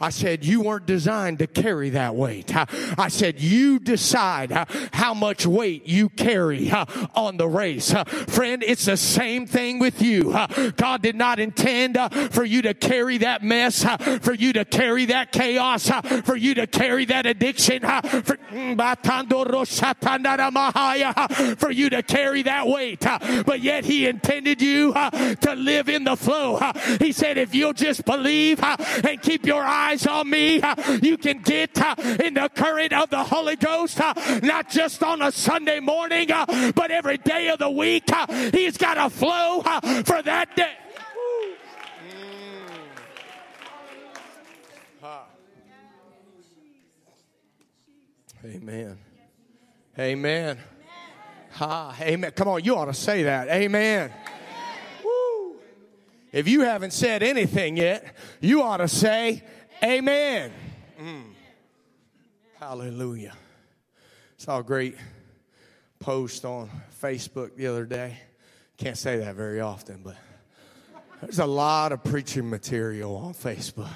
I 0.00 0.10
said, 0.10 0.44
you 0.44 0.60
weren't 0.62 0.86
designed 0.86 1.38
to 1.38 1.46
carry 1.46 1.90
that 1.90 2.14
weight. 2.14 2.52
I 2.54 3.08
said, 3.08 3.40
you 3.40 3.78
decide 3.78 4.50
how 4.92 5.14
much 5.14 5.46
weight 5.46 5.86
you 5.86 6.08
carry 6.08 6.70
on 7.14 7.36
the 7.36 7.48
race. 7.48 7.92
Friend, 8.28 8.62
it's 8.62 8.86
the 8.86 8.96
same 8.96 9.46
thing 9.46 9.78
with 9.78 10.02
you. 10.02 10.32
God 10.76 11.02
did 11.02 11.14
not 11.14 11.38
intend 11.38 11.96
uh, 11.96 12.08
for 12.08 12.44
you 12.44 12.62
to 12.62 12.74
carry 12.74 13.18
that 13.18 13.42
mess, 13.42 13.84
for 14.20 14.34
you 14.34 14.52
to 14.54 14.64
carry 14.64 15.06
that 15.06 15.30
chaos, 15.30 15.88
for 16.24 16.36
you 16.36 16.54
to 16.54 16.66
carry 16.66 17.04
that 17.04 17.26
addiction, 17.26 17.82
for, 17.82 18.36
mm, 18.50 18.76
for 21.58 21.70
you 21.70 21.90
to 21.90 22.02
carry 22.02 22.42
that 22.42 22.66
weight. 22.66 23.06
But 23.46 23.60
yet 23.60 23.84
he 23.84 24.06
intended 24.06 24.60
you 24.60 24.92
to 24.92 25.54
live 25.56 25.88
in 25.88 26.04
the 26.04 26.16
flow. 26.16 26.58
He 26.98 27.12
said, 27.12 27.38
if 27.38 27.54
you'll 27.54 27.72
just 27.72 28.04
believe 28.04 28.58
and 28.62 29.22
keep 29.22 29.46
your 29.46 29.53
eyes 29.62 29.84
eyes 29.94 30.06
on 30.06 30.28
me, 30.28 30.60
uh, 30.60 30.98
you 31.02 31.16
can 31.16 31.38
get 31.38 31.78
uh, 31.80 31.94
in 32.22 32.34
the 32.34 32.50
current 32.54 32.92
of 32.92 33.10
the 33.10 33.22
Holy 33.22 33.56
Ghost, 33.56 34.00
uh, 34.00 34.14
not 34.42 34.70
just 34.70 35.02
on 35.02 35.22
a 35.22 35.30
Sunday 35.30 35.80
morning, 35.80 36.28
but 36.74 36.90
every 36.90 37.18
day 37.18 37.48
of 37.48 37.58
the 37.58 37.70
week. 37.70 38.04
He's 38.52 38.76
got 38.76 38.98
a 38.98 39.10
flow 39.10 39.62
for 40.04 40.22
that 40.22 40.56
day. 40.56 40.72
Amen. 48.44 48.98
Amen. 49.98 50.58
Ha, 51.52 51.96
amen. 52.00 52.30
Come 52.32 52.48
on, 52.48 52.64
you 52.64 52.76
ought 52.76 52.86
to 52.86 52.94
say 52.94 53.22
that. 53.22 53.48
Amen. 53.48 54.12
If 56.34 56.48
you 56.48 56.62
haven't 56.62 56.92
said 56.92 57.22
anything 57.22 57.76
yet, 57.76 58.04
you 58.40 58.60
ought 58.60 58.78
to 58.78 58.88
say 58.88 59.44
Amen. 59.84 60.50
Mm. 61.00 61.32
Hallelujah. 62.58 63.34
Saw 64.36 64.58
a 64.58 64.62
great 64.64 64.96
post 66.00 66.44
on 66.44 66.70
Facebook 67.00 67.54
the 67.54 67.68
other 67.68 67.86
day. 67.86 68.18
Can't 68.78 68.98
say 68.98 69.18
that 69.18 69.36
very 69.36 69.60
often, 69.60 70.00
but 70.02 70.16
there's 71.20 71.38
a 71.38 71.46
lot 71.46 71.92
of 71.92 72.02
preaching 72.02 72.50
material 72.50 73.14
on 73.14 73.32
Facebook. 73.32 73.94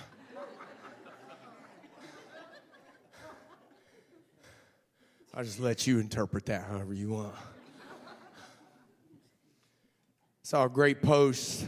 I'll 5.35 5.43
just 5.45 5.59
let 5.59 5.89
you 5.89 5.99
interpret 5.99 6.47
that 6.47 6.69
however 6.69 6.95
you 6.95 7.09
want. 7.11 7.35
Saw 10.45 10.67
a 10.67 10.69
great 10.69 11.03
post. 11.03 11.67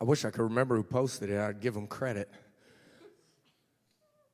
I 0.00 0.04
wish 0.04 0.24
I 0.24 0.30
could 0.30 0.42
remember 0.42 0.76
who 0.76 0.82
posted 0.82 1.30
it. 1.30 1.38
I'd 1.38 1.60
give 1.60 1.74
them 1.74 1.86
credit 1.86 2.30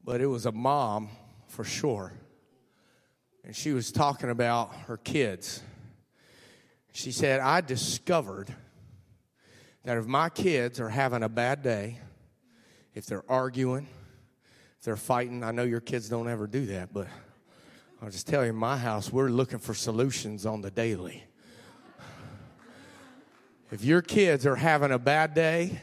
but 0.07 0.21
it 0.21 0.27
was 0.27 0.47
a 0.47 0.53
mom 0.53 1.11
for 1.49 1.65
sure. 1.65 2.13
And 3.45 3.55
she 3.55 3.73
was 3.73 3.91
talking 3.91 4.31
about 4.31 4.75
her 4.87 4.97
kids. 4.97 5.63
She 6.93 7.11
said, 7.11 7.41
I 7.41 7.61
discovered 7.61 8.55
that 9.83 9.99
if 9.99 10.07
my 10.07 10.29
kids 10.29 10.81
are 10.81 10.89
having 10.89 11.25
a 11.25 11.29
bad 11.29 11.63
day, 11.63 11.99
if 12.95 13.05
they're 13.07 13.29
arguing, 13.29 13.89
if 14.79 14.85
they're 14.85 14.97
fighting, 14.97 15.43
I 15.43 15.51
know 15.51 15.65
your 15.65 15.81
kids 15.81 16.09
don't 16.09 16.29
ever 16.29 16.47
do 16.47 16.67
that, 16.67 16.95
but 16.95 17.09
I'll 18.01 18.11
just 18.11 18.29
tell 18.29 18.45
you, 18.45 18.51
in 18.51 18.57
my 18.57 18.77
house, 18.77 19.13
we're 19.13 19.29
looking 19.29 19.59
for 19.59 19.75
solutions 19.75 20.47
on 20.47 20.63
the 20.63 20.71
daily. 20.71 21.25
If 23.73 23.85
your 23.85 24.01
kids 24.01 24.47
are 24.47 24.55
having 24.55 24.93
a 24.93 24.99
bad 24.99 25.35
day, 25.35 25.81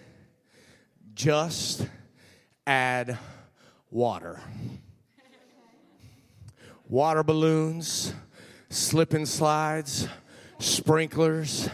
just 1.15 1.85
add 2.65 3.17
water. 3.91 4.39
Water 6.87 7.23
balloons, 7.23 8.13
slip 8.69 9.13
and 9.13 9.27
slides, 9.27 10.07
sprinklers, 10.59 11.69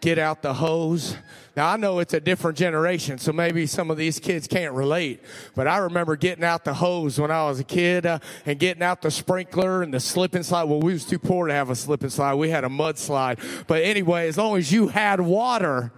get 0.00 0.18
out 0.18 0.40
the 0.40 0.54
hose. 0.54 1.14
Now, 1.60 1.74
I 1.74 1.76
know 1.76 1.98
it's 1.98 2.14
a 2.14 2.20
different 2.20 2.56
generation, 2.56 3.18
so 3.18 3.34
maybe 3.34 3.66
some 3.66 3.90
of 3.90 3.98
these 3.98 4.18
kids 4.18 4.48
can't 4.48 4.72
relate, 4.72 5.20
but 5.54 5.66
I 5.66 5.76
remember 5.76 6.16
getting 6.16 6.42
out 6.42 6.64
the 6.64 6.72
hose 6.72 7.20
when 7.20 7.30
I 7.30 7.44
was 7.44 7.60
a 7.60 7.64
kid 7.64 8.06
uh, 8.06 8.18
and 8.46 8.58
getting 8.58 8.82
out 8.82 9.02
the 9.02 9.10
sprinkler 9.10 9.82
and 9.82 9.92
the 9.92 10.00
slip 10.00 10.34
and 10.34 10.46
slide. 10.46 10.62
Well, 10.64 10.80
we 10.80 10.94
was 10.94 11.04
too 11.04 11.18
poor 11.18 11.48
to 11.48 11.52
have 11.52 11.68
a 11.68 11.76
slip 11.76 12.00
and 12.00 12.10
slide. 12.10 12.36
We 12.36 12.48
had 12.48 12.64
a 12.64 12.70
mud 12.70 12.96
slide. 12.96 13.40
But 13.66 13.82
anyway, 13.82 14.26
as 14.26 14.38
long 14.38 14.56
as 14.56 14.72
you 14.72 14.88
had 14.88 15.20
water, 15.20 15.92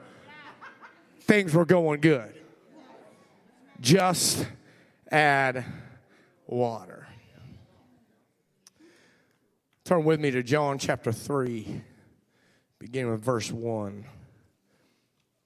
things 1.21 1.55
were 1.55 1.65
going 1.65 2.01
good. 2.01 2.35
Just 3.81 4.45
add 5.13 5.65
water. 6.49 7.07
Turn 9.85 10.03
with 10.03 10.19
me 10.19 10.33
to 10.33 10.43
John 10.43 10.77
chapter 10.79 11.13
3, 11.13 11.83
beginning 12.81 13.13
with 13.13 13.23
verse 13.23 13.53
1. 13.53 14.07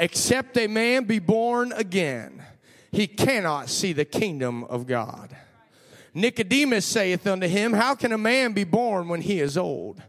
except 0.00 0.56
a 0.56 0.66
man 0.66 1.04
be 1.04 1.18
born 1.18 1.72
again, 1.72 2.42
he 2.90 3.06
cannot 3.06 3.68
see 3.68 3.92
the 3.92 4.04
kingdom 4.04 4.64
of 4.64 4.86
God. 4.86 5.36
Nicodemus 6.14 6.86
saith 6.86 7.26
unto 7.26 7.46
him, 7.46 7.74
How 7.74 7.94
can 7.94 8.10
a 8.10 8.18
man 8.18 8.52
be 8.52 8.64
born 8.64 9.08
when 9.08 9.20
he 9.20 9.40
is 9.40 9.56
old? 9.56 10.02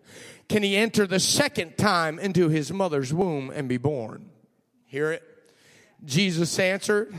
Can 0.50 0.64
he 0.64 0.76
enter 0.76 1.06
the 1.06 1.20
second 1.20 1.78
time 1.78 2.18
into 2.18 2.50
his 2.50 2.72
mother's 2.72 3.14
womb 3.14 3.52
and 3.54 3.68
be 3.70 3.78
born? 3.78 4.30
Hear 4.86 5.12
it? 5.12 5.24
Jesus 6.04 6.58
answered, 6.58 7.14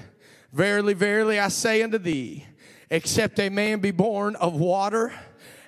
Verily, 0.53 0.95
verily, 0.95 1.39
I 1.39 1.49
say 1.49 1.83
unto 1.83 1.99
thee, 1.99 2.47
except 2.91 3.39
a 3.39 3.51
man 3.51 3.81
be 3.81 3.91
born 3.91 4.35
of 4.37 4.55
water 4.55 5.13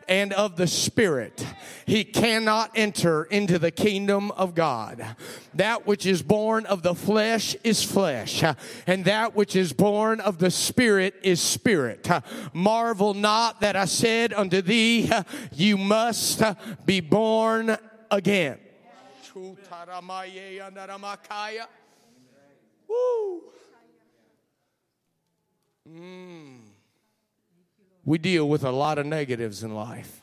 and 0.08 0.32
of 0.32 0.56
the 0.56 0.66
Spirit, 0.66 1.46
he 1.86 2.04
cannot 2.04 2.70
enter 2.74 3.24
into 3.24 3.58
the 3.58 3.70
kingdom 3.70 4.30
of 4.32 4.54
God. 4.54 5.16
That 5.54 5.86
which 5.86 6.06
is 6.06 6.22
born 6.22 6.66
of 6.66 6.82
the 6.82 6.94
flesh 6.94 7.56
is 7.64 7.82
flesh, 7.82 8.42
and 8.86 9.04
that 9.04 9.34
which 9.34 9.56
is 9.56 9.72
born 9.72 10.20
of 10.20 10.38
the 10.38 10.50
Spirit 10.50 11.14
is 11.22 11.40
spirit. 11.40 12.08
Marvel 12.52 13.14
not 13.14 13.60
that 13.60 13.76
I 13.76 13.84
said 13.84 14.32
unto 14.32 14.62
thee, 14.62 15.10
You 15.52 15.76
must 15.76 16.42
be 16.84 17.00
born 17.00 17.76
again. 18.10 18.58
Woo. 22.88 23.42
Mm 25.88 26.53
we 28.04 28.18
deal 28.18 28.48
with 28.48 28.64
a 28.64 28.70
lot 28.70 28.98
of 28.98 29.06
negatives 29.06 29.62
in 29.62 29.74
life, 29.74 30.20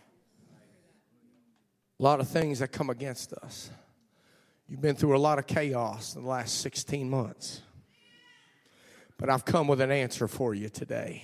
a 2.00 2.04
lot 2.04 2.20
of 2.20 2.28
things 2.28 2.60
that 2.60 2.72
come 2.72 2.90
against 2.90 3.34
us. 3.34 3.72
You've 4.68 4.82
been 4.82 4.96
through 4.96 5.18
a 5.18 5.20
lot 5.20 5.40
of 5.40 5.48
chaos 5.48 6.16
in 6.16 6.24
the 6.24 6.30
last 6.30 6.62
16 6.62 7.10
months. 7.10 7.62
But 9.18 9.30
I've 9.30 9.46
come 9.46 9.68
with 9.68 9.82
an 9.82 9.92
answer 9.92 10.28
for 10.28 10.54
you 10.54 10.70
today. 10.70 11.24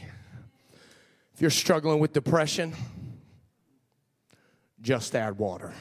If 1.33 1.41
you're 1.41 1.49
struggling 1.49 1.99
with 1.99 2.13
depression, 2.13 2.73
just 4.81 5.15
add 5.15 5.37
water. 5.37 5.73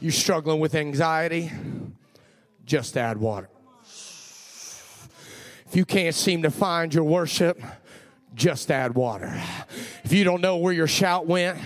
You're 0.00 0.12
struggling 0.12 0.60
with 0.60 0.74
anxiety, 0.74 1.50
just 2.64 2.96
add 2.96 3.18
water. 3.18 3.48
If 5.66 5.74
you 5.74 5.84
can't 5.84 6.14
seem 6.14 6.42
to 6.42 6.50
find 6.50 6.94
your 6.94 7.04
worship, 7.04 7.60
just 8.34 8.70
add 8.70 8.94
water. 8.94 9.40
If 10.04 10.12
you 10.12 10.24
don't 10.24 10.40
know 10.40 10.56
where 10.56 10.72
your 10.72 10.86
shout 10.86 11.26
went, 11.26 11.58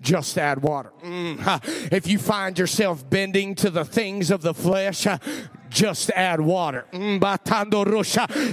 just 0.00 0.38
add 0.38 0.62
water. 0.62 0.92
Mm. 1.02 1.92
If 1.92 2.06
you 2.06 2.18
find 2.18 2.58
yourself 2.58 3.08
bending 3.08 3.54
to 3.56 3.70
the 3.70 3.84
things 3.84 4.30
of 4.30 4.42
the 4.42 4.54
flesh, 4.54 5.06
just 5.70 6.10
add 6.10 6.40
water. 6.40 6.84
Mm, 6.92 7.20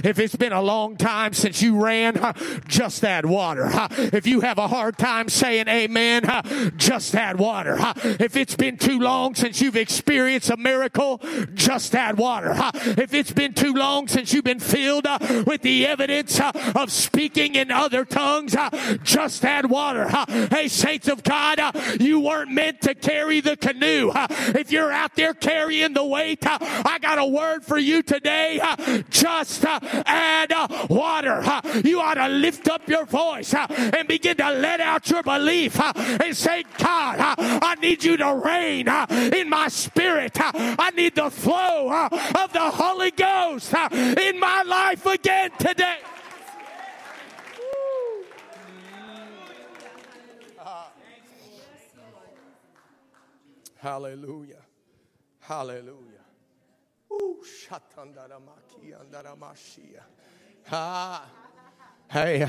if 0.04 0.18
it's 0.18 0.36
been 0.36 0.52
a 0.52 0.62
long 0.62 0.96
time 0.96 1.32
since 1.32 1.60
you 1.60 1.82
ran, 1.82 2.34
just 2.66 3.04
add 3.04 3.26
water. 3.26 3.68
If 3.98 4.26
you 4.26 4.40
have 4.40 4.58
a 4.58 4.68
hard 4.68 4.96
time 4.96 5.28
saying 5.28 5.68
amen, 5.68 6.24
just 6.76 7.14
add 7.14 7.38
water. 7.38 7.76
If 7.78 8.36
it's 8.36 8.54
been 8.54 8.76
too 8.76 9.00
long 9.00 9.34
since 9.34 9.60
you've 9.60 9.76
experienced 9.76 10.50
a 10.50 10.56
miracle, 10.56 11.20
just 11.54 11.94
add 11.94 12.18
water. 12.18 12.54
If 12.98 13.14
it's 13.14 13.32
been 13.32 13.52
too 13.52 13.74
long 13.74 14.08
since 14.08 14.32
you've 14.32 14.44
been 14.44 14.60
filled 14.60 15.06
uh, 15.06 15.18
with 15.46 15.62
the 15.62 15.86
evidence 15.86 16.38
uh, 16.40 16.52
of 16.74 16.92
speaking 16.92 17.54
in 17.54 17.70
other 17.70 18.04
tongues, 18.04 18.54
just 19.02 19.44
add 19.44 19.70
water. 19.70 20.08
Hey, 20.50 20.68
saints 20.68 21.08
of 21.08 21.22
God, 21.22 21.58
uh, 21.58 21.72
you 21.98 22.20
weren't 22.20 22.50
meant 22.50 22.82
to 22.82 22.94
carry 22.94 23.40
the 23.40 23.56
canoe. 23.56 24.12
If 24.14 24.70
you're 24.70 24.92
out 24.92 25.16
there 25.16 25.34
carrying 25.34 25.94
the 25.94 26.04
weight, 26.04 26.44
I 26.46 26.98
got 27.00 27.07
got 27.08 27.18
a 27.18 27.26
word 27.26 27.64
for 27.64 27.78
you 27.78 28.02
today. 28.02 28.60
Uh, 28.62 29.02
just 29.08 29.64
uh, 29.64 29.80
add 30.04 30.52
uh, 30.52 30.86
water. 30.90 31.40
Uh, 31.42 31.80
you 31.82 32.00
ought 32.00 32.14
to 32.14 32.28
lift 32.28 32.68
up 32.68 32.86
your 32.86 33.06
voice 33.06 33.54
uh, 33.54 33.66
and 33.96 34.06
begin 34.06 34.36
to 34.36 34.50
let 34.50 34.80
out 34.80 35.08
your 35.08 35.22
belief 35.22 35.80
uh, 35.80 35.92
and 35.96 36.36
say, 36.36 36.64
God, 36.76 37.16
I 37.18 37.76
need 37.76 38.04
you 38.04 38.18
to 38.18 38.34
reign 38.44 38.88
in 39.32 39.48
my 39.48 39.68
spirit. 39.68 40.32
I 40.36 40.90
need 40.94 41.14
the 41.14 41.30
flow 41.30 42.08
of 42.10 42.52
the 42.52 42.70
Holy 42.70 43.10
Ghost 43.10 43.72
in 43.72 44.38
my 44.38 44.62
life 44.66 45.06
again 45.06 45.50
today. 45.58 45.98
Hallelujah. 53.80 54.62
Hallelujah. 55.38 56.27
Ooh, 57.70 57.76
Ah. 60.70 61.26
Hey, 62.10 62.46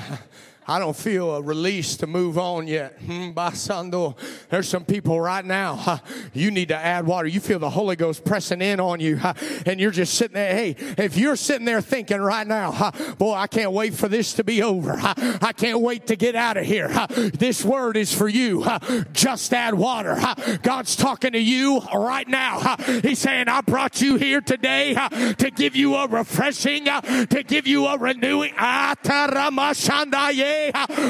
I 0.70 0.78
don't 0.78 0.96
feel 0.96 1.36
a 1.36 1.42
release 1.42 1.98
to 1.98 2.06
move 2.06 2.38
on 2.38 2.68
yet. 2.68 3.00
Hmm, 3.04 3.32
There's 3.34 4.68
some 4.68 4.86
people 4.86 5.20
right 5.20 5.44
now, 5.44 6.00
you 6.34 6.52
need 6.52 6.68
to 6.68 6.76
add 6.76 7.08
water. 7.08 7.28
You 7.28 7.40
feel 7.40 7.58
the 7.58 7.72
Holy 7.72 7.96
Ghost 7.96 8.24
pressing 8.24 8.62
in 8.62 8.80
on 8.80 9.00
you, 9.00 9.20
and 9.66 9.80
you're 9.80 9.90
just 9.90 10.14
sitting 10.14 10.36
there. 10.36 10.54
Hey, 10.54 10.76
if 11.00 11.18
you're 11.18 11.36
sitting 11.36 11.66
there 11.66 11.82
thinking 11.82 12.22
right 12.22 12.46
now, 12.46 12.92
boy, 13.18 13.34
I 13.34 13.48
can't 13.48 13.72
wait 13.72 13.96
for 13.96 14.08
this 14.08 14.34
to 14.34 14.44
be 14.44 14.62
over. 14.62 14.96
I 14.96 15.54
can't 15.58 15.82
wait 15.82 16.06
to 16.08 16.16
get 16.16 16.36
out 16.36 16.56
of 16.56 16.66
here. 16.66 16.88
This 17.34 17.66
word 17.66 17.98
is 17.98 18.14
for 18.14 18.28
you. 18.28 18.64
Just 19.12 19.52
add 19.52 19.74
water. 19.74 20.20
God's 20.62 20.96
talking 20.96 21.32
to 21.32 21.40
you 21.40 21.80
right 21.96 22.28
now. 22.28 22.76
He's 23.02 23.18
saying, 23.18 23.48
I 23.48 23.62
brought 23.62 24.02
you 24.02 24.18
here 24.18 24.40
today 24.40 24.94
to 24.94 25.50
give 25.50 25.76
you 25.76 25.96
a 25.96 26.08
refreshing, 26.08 26.86
to 26.86 27.44
give 27.48 27.66
you 27.66 27.88
a 27.88 27.98
renewing. 27.98 28.54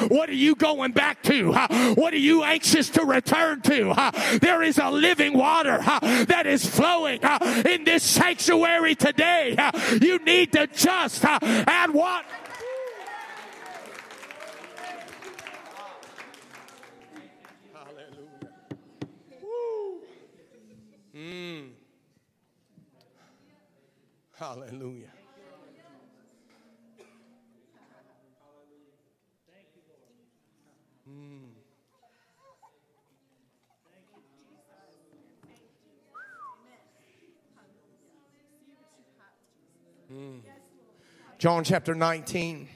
What 0.07 0.29
are 0.29 0.33
you 0.33 0.55
going 0.55 0.91
back 0.91 1.21
to? 1.23 1.51
What 1.95 2.13
are 2.13 2.17
you 2.17 2.43
anxious 2.43 2.89
to 2.91 3.05
return 3.05 3.61
to? 3.61 4.39
There 4.41 4.63
is 4.63 4.77
a 4.77 4.89
living 4.89 5.37
water 5.37 5.79
that 5.79 6.43
is 6.45 6.65
flowing 6.65 7.19
in 7.65 7.83
this 7.83 8.03
sanctuary 8.03 8.95
today. 8.95 9.57
You 10.01 10.19
need 10.19 10.53
to 10.53 10.67
just 10.67 11.23
add 11.25 11.91
what? 11.91 12.25
Mm. 21.15 21.71
Hallelujah. 24.37 25.18
John 41.37 41.63
chapter 41.63 41.95
19, 41.95 42.67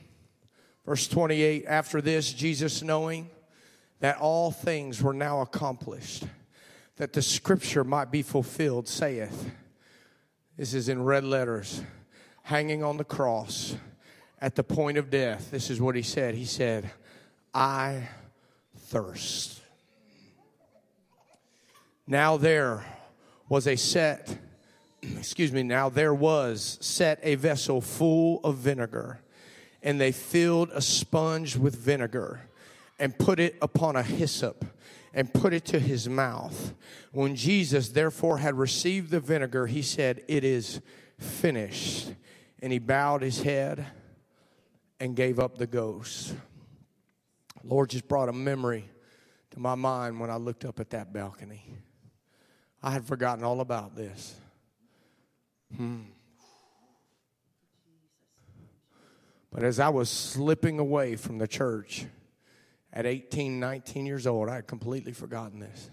verse 0.86 1.08
28. 1.08 1.65
After 1.67 2.01
this, 2.01 2.32
Jesus, 2.32 2.82
knowing 2.82 3.29
that 3.99 4.17
all 4.17 4.51
things 4.51 5.01
were 5.01 5.13
now 5.13 5.41
accomplished, 5.41 6.23
that 6.97 7.13
the 7.13 7.21
scripture 7.21 7.84
might 7.84 8.12
be 8.12 8.21
fulfilled, 8.21 8.88
saith, 8.88 9.51
This 10.58 10.73
is 10.73 10.88
in 10.88 11.03
red 11.03 11.23
letters, 11.23 11.82
hanging 12.43 12.84
on 12.84 12.97
the 12.97 13.03
cross 13.03 13.75
at 14.39 14.56
the 14.56 14.63
point 14.63 14.97
of 14.97 15.10
death. 15.10 15.51
This 15.51 15.69
is 15.69 15.82
what 15.82 15.95
he 15.95 16.01
said. 16.01 16.36
He 16.36 16.45
said, 16.45 16.89
I 17.53 18.10
thirst. 18.77 19.62
Now 22.08 22.38
there 22.38 22.86
was 23.49 23.67
a 23.67 23.75
set 23.75 24.38
excuse 25.17 25.51
me, 25.51 25.63
now 25.63 25.89
there 25.89 26.13
was 26.13 26.77
set 26.81 27.19
a 27.23 27.35
vessel 27.35 27.81
full 27.81 28.39
of 28.43 28.57
vinegar, 28.57 29.19
and 29.81 29.99
they 29.99 30.11
filled 30.11 30.69
a 30.73 30.81
sponge 30.81 31.55
with 31.55 31.75
vinegar 31.75 32.41
and 32.99 33.17
put 33.17 33.39
it 33.39 33.55
upon 33.61 33.95
a 33.95 34.03
hyssop 34.03 34.65
and 35.13 35.33
put 35.33 35.53
it 35.53 35.65
to 35.65 35.79
his 35.79 36.07
mouth. 36.09 36.73
When 37.11 37.35
Jesus 37.35 37.89
therefore 37.89 38.37
had 38.37 38.55
received 38.55 39.11
the 39.11 39.19
vinegar, 39.19 39.67
he 39.67 39.81
said, 39.81 40.23
It 40.27 40.43
is 40.43 40.81
finished. 41.19 42.11
And 42.61 42.71
he 42.71 42.79
bowed 42.79 43.21
his 43.21 43.41
head 43.41 43.85
and 44.99 45.15
gave 45.15 45.39
up 45.39 45.57
the 45.57 45.67
ghost. 45.67 46.33
Lord 47.63 47.89
just 47.89 48.07
brought 48.07 48.29
a 48.29 48.33
memory 48.33 48.89
to 49.51 49.59
my 49.59 49.75
mind 49.75 50.19
when 50.19 50.29
I 50.29 50.37
looked 50.37 50.65
up 50.65 50.79
at 50.79 50.89
that 50.91 51.13
balcony. 51.13 51.63
I 52.81 52.91
had 52.91 53.05
forgotten 53.05 53.43
all 53.43 53.61
about 53.61 53.95
this. 53.95 54.35
Hmm. 55.75 56.01
But 59.51 59.63
as 59.63 59.79
I 59.79 59.89
was 59.89 60.09
slipping 60.09 60.79
away 60.79 61.15
from 61.15 61.38
the 61.38 61.47
church 61.47 62.05
at 62.91 63.05
18, 63.05 63.59
19 63.59 64.05
years 64.05 64.25
old, 64.25 64.49
I 64.49 64.55
had 64.55 64.67
completely 64.67 65.13
forgotten 65.13 65.59
this. 65.59 65.91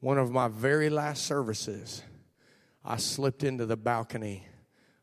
One 0.00 0.18
of 0.18 0.30
my 0.30 0.48
very 0.48 0.90
last 0.90 1.24
services, 1.24 2.02
I 2.84 2.96
slipped 2.96 3.44
into 3.44 3.64
the 3.64 3.76
balcony 3.76 4.46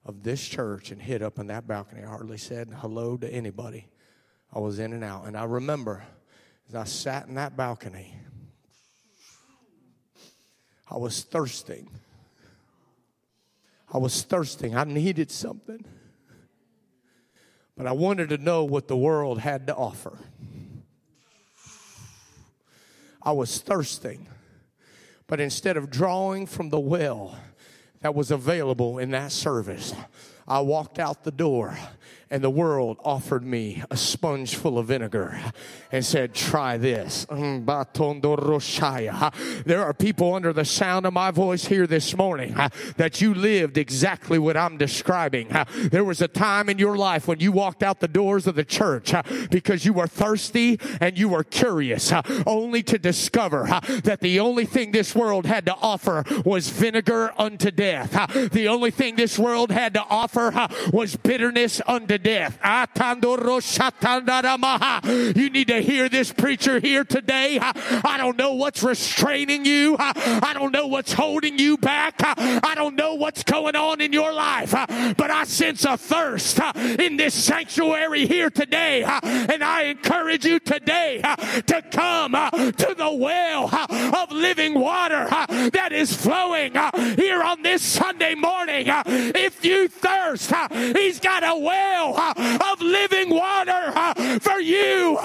of 0.06 0.24
this 0.24 0.46
church 0.46 0.92
and 0.92 1.02
hid 1.02 1.22
up 1.22 1.40
in 1.40 1.48
that 1.48 1.66
balcony. 1.66 2.04
I 2.04 2.08
hardly 2.08 2.38
said 2.38 2.70
hello 2.78 3.18
to 3.18 3.30
anybody. 3.30 3.88
I 4.54 4.60
was 4.60 4.80
in 4.80 4.94
and 4.94 5.04
out. 5.04 5.26
And 5.26 5.38
I 5.38 5.46
remember 5.46 6.04
as 6.70 6.76
I 6.76 6.84
sat 6.84 7.28
in 7.28 7.36
that 7.36 7.56
balcony, 7.56 8.18
I 10.90 10.98
was 10.98 11.24
thirsting 11.24 11.90
I 13.94 14.00
was 14.00 14.24
thirsting. 14.24 14.76
I 14.76 14.84
needed 14.86 15.30
something. 15.30 15.86
But 17.78 17.86
I 17.86 17.92
wanted 17.92 18.30
to 18.30 18.38
know 18.38 18.64
what 18.64 18.88
the 18.88 18.98
world 18.98 19.40
had 19.40 19.68
to 19.68 19.76
offer. 19.76 20.18
I 23.22 23.32
was 23.32 23.60
thirsting. 23.60 24.28
But 25.28 25.40
instead 25.40 25.78
of 25.78 25.90
drawing 25.90 26.46
from 26.48 26.70
the 26.70 26.80
well 26.80 27.38
that 28.02 28.16
was 28.16 28.32
available 28.32 28.98
in 28.98 29.12
that 29.12 29.32
service, 29.32 29.94
I 30.48 30.60
walked 30.62 31.00
out 31.00 31.24
the 31.24 31.32
door 31.32 31.78
and 32.34 32.44
the 32.44 32.50
world 32.50 32.98
offered 33.06 33.46
me 33.46 33.84
a 33.92 33.96
sponge 33.96 34.56
full 34.56 34.80
of 34.80 34.88
vinegar 34.88 35.40
and 35.92 36.04
said, 36.04 36.34
Try 36.34 36.78
this. 36.78 37.28
There 37.30 37.38
are 39.84 39.94
people 39.94 40.34
under 40.34 40.52
the 40.52 40.66
sound 40.66 41.06
of 41.06 41.14
my 41.14 41.30
voice 41.30 41.66
here 41.66 41.86
this 41.86 42.18
morning 42.18 42.56
that 42.98 43.22
you 43.22 43.36
lived 43.36 43.78
exactly 43.78 44.40
what 44.40 44.58
I'm 44.58 44.78
describing. 44.78 45.48
There 45.76 46.04
was 46.04 46.22
a 46.22 46.28
time 46.28 46.70
in 46.70 46.80
your 46.80 46.98
life 46.98 47.28
when 47.28 47.40
you 47.40 47.52
walked 47.52 47.84
out 47.84 48.00
the 48.00 48.08
doors 48.08 48.48
of 48.48 48.56
the 48.56 48.66
church 48.66 49.14
because 49.52 49.86
you 49.86 49.94
were 49.94 50.08
thirsty 50.08 50.80
and 51.00 51.16
you 51.16 51.30
were 51.30 51.44
curious, 51.44 52.12
only 52.48 52.82
to 52.82 52.98
discover 52.98 53.66
that 54.06 54.22
the 54.22 54.40
only 54.40 54.66
thing 54.66 54.92
this 54.92 55.14
world 55.14 55.46
had 55.46 55.68
to 55.68 55.76
offer 55.76 56.24
was 56.44 56.70
vinegar 56.70 57.32
unto 57.38 57.70
death. 57.70 58.12
The 58.52 58.70
only 58.70 58.90
thing 58.90 59.18
this 59.18 59.38
world 59.38 59.70
had 59.70 59.94
to 59.94 60.04
offer 60.10 60.68
was 60.92 61.16
bitterness 61.16 61.80
unto 61.86 62.23
death. 62.24 62.58
You 65.04 65.50
need 65.50 65.68
to 65.68 65.82
hear 65.82 66.10
this 66.10 66.32
preacher 66.32 66.80
here 66.80 67.04
today. 67.04 67.60
I 67.62 68.16
don't 68.18 68.38
know 68.38 68.54
what's 68.54 68.82
restraining 68.82 69.66
you. 69.66 69.96
I 70.00 70.52
don't 70.54 70.72
know 70.72 70.88
what's 70.88 71.14
holding 71.14 71.60
you 71.60 71.78
back. 71.78 72.16
I 72.20 72.74
don't 72.76 72.96
know 72.96 73.16
what's 73.16 73.44
going 73.44 73.76
on 73.76 74.02
in 74.02 74.14
your 74.14 74.34
life, 74.34 74.72
but 74.72 75.30
I 75.30 75.44
sense 75.44 75.86
a 75.86 75.98
thirst 75.98 76.60
in 77.00 77.18
this 77.18 77.34
sanctuary 77.34 78.26
here 78.26 78.50
today. 78.50 79.04
And 79.04 79.64
I 79.64 79.84
encourage 79.84 80.46
you 80.46 80.60
today 80.60 81.22
to 81.22 81.84
come 81.92 82.32
to 82.32 82.96
the 82.98 83.14
well 83.14 83.74
of 84.16 84.32
living 84.32 84.80
water 84.80 85.28
that 85.74 85.90
is 85.92 86.16
flowing 86.16 86.74
here 87.16 87.44
on 87.44 87.62
this 87.62 87.82
Sunday 87.82 88.36
morning. 88.36 88.86
If 88.88 89.66
you 89.66 89.88
thirst, 89.88 90.54
he's 90.72 91.20
got 91.20 91.44
a 91.44 91.58
well 91.58 92.03
of 92.12 92.82
living 92.82 93.30
water 93.30 93.94
for 94.42 94.60
you. 94.60 95.20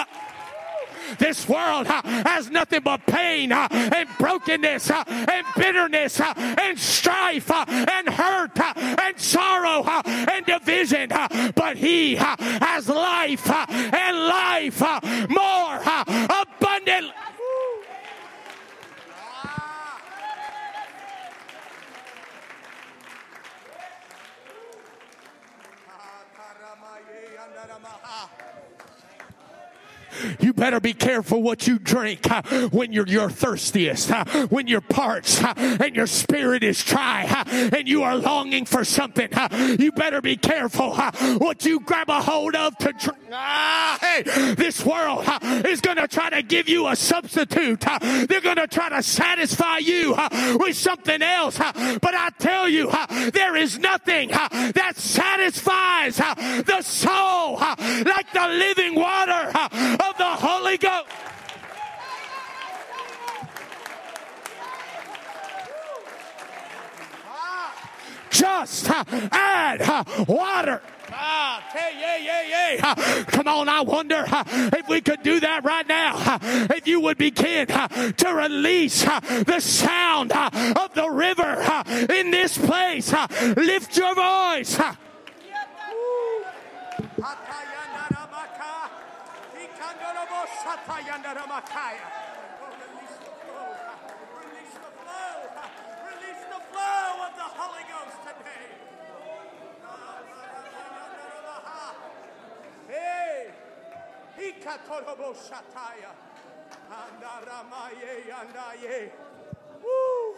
This 1.18 1.48
world 1.48 1.86
has 1.86 2.50
nothing 2.50 2.80
but 2.82 3.06
pain 3.06 3.50
and 3.50 4.08
brokenness 4.18 4.90
and 4.90 5.46
bitterness 5.56 6.20
and 6.20 6.78
strife 6.78 7.50
and 7.50 8.08
hurt 8.08 8.58
and 8.76 9.18
sorrow 9.18 9.84
and 10.04 10.44
division. 10.44 11.08
But 11.54 11.78
He 11.78 12.16
has 12.16 12.88
life 12.88 13.50
and 13.50 14.16
life 14.18 14.80
more 15.30 15.80
You 30.48 30.54
better 30.54 30.80
be 30.80 30.94
careful 30.94 31.42
what 31.42 31.66
you 31.66 31.78
drink 31.78 32.26
when 32.72 32.90
you're 32.90 33.06
your 33.06 33.28
thirstiest, 33.28 34.10
when 34.48 34.66
you're 34.66 34.80
parched 34.80 35.44
and 35.44 35.94
your 35.94 36.06
spirit 36.06 36.62
is 36.62 36.82
dry 36.82 37.44
and 37.46 37.86
you 37.86 38.02
are 38.02 38.16
longing 38.16 38.64
for 38.64 38.82
something. 38.82 39.28
You 39.78 39.92
better 39.92 40.22
be 40.22 40.36
careful 40.36 40.94
what 40.94 41.66
you 41.66 41.80
grab 41.80 42.08
a 42.08 42.22
hold 42.22 42.54
of 42.54 42.78
to 42.78 42.94
drink. 42.94 43.18
Ah, 43.30 43.98
hey, 44.00 44.54
this 44.54 44.82
world 44.86 45.26
is 45.66 45.82
going 45.82 45.98
to 45.98 46.08
try 46.08 46.30
to 46.30 46.42
give 46.42 46.66
you 46.66 46.88
a 46.88 46.96
substitute. 46.96 47.80
They're 47.80 48.40
going 48.40 48.56
to 48.56 48.68
try 48.68 48.88
to 48.88 49.02
satisfy 49.02 49.78
you 49.78 50.16
with 50.58 50.78
something 50.78 51.20
else. 51.20 51.58
But 51.58 52.14
I 52.14 52.30
tell 52.38 52.66
you, 52.70 52.90
there 53.34 53.54
is 53.54 53.78
nothing 53.78 54.30
that 54.30 54.92
satisfies 54.96 56.16
the 56.16 56.80
soul 56.80 57.56
like 57.58 58.32
the 58.32 58.48
living 58.48 58.94
water 58.94 59.52
of 59.52 60.16
the 60.16 60.37
Holy 60.38 60.78
Ghost. 60.78 61.06
Just 68.30 68.88
uh, 68.88 69.02
add 69.32 69.82
uh, 69.82 70.04
water. 70.28 70.80
Ah, 71.10 71.60
hey, 71.72 71.98
yeah, 71.98 72.16
yeah, 72.18 72.76
yeah. 72.76 72.94
Uh, 72.96 73.24
come 73.24 73.48
on, 73.48 73.68
I 73.68 73.80
wonder 73.80 74.24
if 74.28 74.88
we 74.88 75.00
could 75.00 75.24
do 75.24 75.40
that 75.40 75.64
right 75.64 75.88
now. 75.88 76.38
If 76.70 76.86
you 76.86 77.00
would 77.00 77.18
begin 77.18 77.66
to 77.66 78.32
release 78.32 79.02
the 79.02 79.58
sound 79.58 80.30
of 80.30 80.94
the 80.94 81.10
river 81.10 81.64
in 82.12 82.30
this 82.30 82.56
place, 82.56 83.12
lift 83.56 83.96
your 83.96 84.14
voice. 84.14 84.78
Release 84.78 85.02
the 85.02 85.16
flow 89.88 89.88
of 89.88 89.96
the 89.98 90.14
Holy 90.14 90.28
Ghost 90.28 90.52
today. 90.62 90.67
Hey, 102.88 103.50
Ikatorobo 104.38 105.34
Shataya. 105.34 106.12
Andaramaye, 106.88 108.32
andaye. 108.32 109.12
Woo. 109.82 110.36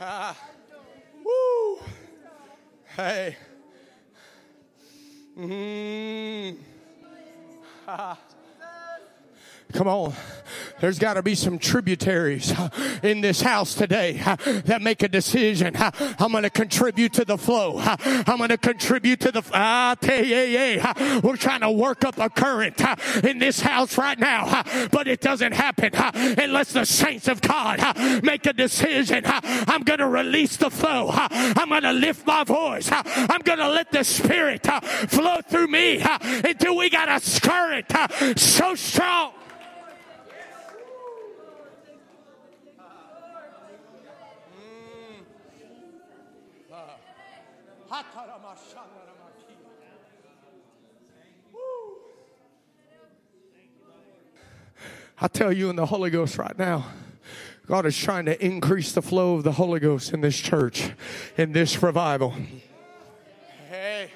Ah. 0.00 0.36
Woo. 1.24 1.78
Hey. 2.96 3.36
Mm. 5.36 6.56
Come 9.72 9.88
on. 9.88 10.12
There's 10.84 10.98
got 10.98 11.14
to 11.14 11.22
be 11.22 11.34
some 11.34 11.58
tributaries 11.58 12.52
in 13.02 13.22
this 13.22 13.40
house 13.40 13.74
today 13.74 14.20
that 14.66 14.82
make 14.82 15.02
a 15.02 15.08
decision. 15.08 15.72
I'm 15.78 16.30
going 16.30 16.42
to 16.42 16.50
contribute 16.50 17.14
to 17.14 17.24
the 17.24 17.38
flow. 17.38 17.78
I'm 17.78 18.36
going 18.36 18.50
to 18.50 18.58
contribute 18.58 19.20
to 19.20 19.32
the. 19.32 19.42
Ah, 19.54 19.96
We're 21.22 21.38
trying 21.38 21.62
to 21.62 21.70
work 21.70 22.04
up 22.04 22.18
a 22.18 22.28
current 22.28 22.82
in 23.24 23.38
this 23.38 23.60
house 23.60 23.96
right 23.96 24.18
now, 24.18 24.62
but 24.92 25.08
it 25.08 25.22
doesn't 25.22 25.52
happen 25.52 25.90
unless 25.94 26.74
the 26.74 26.84
saints 26.84 27.28
of 27.28 27.40
God 27.40 27.80
make 28.22 28.44
a 28.44 28.52
decision. 28.52 29.22
I'm 29.24 29.84
going 29.84 30.00
to 30.00 30.08
release 30.08 30.58
the 30.58 30.68
flow. 30.68 31.08
I'm 31.10 31.70
going 31.70 31.84
to 31.84 31.94
lift 31.94 32.26
my 32.26 32.44
voice. 32.44 32.90
I'm 32.92 33.40
going 33.40 33.58
to 33.58 33.70
let 33.70 33.90
the 33.90 34.04
Spirit 34.04 34.66
flow 35.08 35.40
through 35.48 35.68
me 35.68 36.02
until 36.02 36.76
we 36.76 36.90
got 36.90 37.08
a 37.08 37.40
current 37.40 38.38
so 38.38 38.74
strong. 38.74 39.32
I 55.20 55.28
tell 55.28 55.52
you 55.52 55.70
in 55.70 55.76
the 55.76 55.86
Holy 55.86 56.10
Ghost 56.10 56.36
right 56.38 56.58
now. 56.58 56.86
God 57.68 57.86
is 57.86 57.96
trying 57.96 58.24
to 58.24 58.44
increase 58.44 58.90
the 58.90 59.00
flow 59.00 59.36
of 59.36 59.44
the 59.44 59.52
Holy 59.52 59.78
Ghost 59.78 60.12
in 60.12 60.20
this 60.22 60.36
church, 60.36 60.90
in 61.36 61.52
this 61.52 61.80
revival. 61.84 62.34
Hey. 63.70 64.10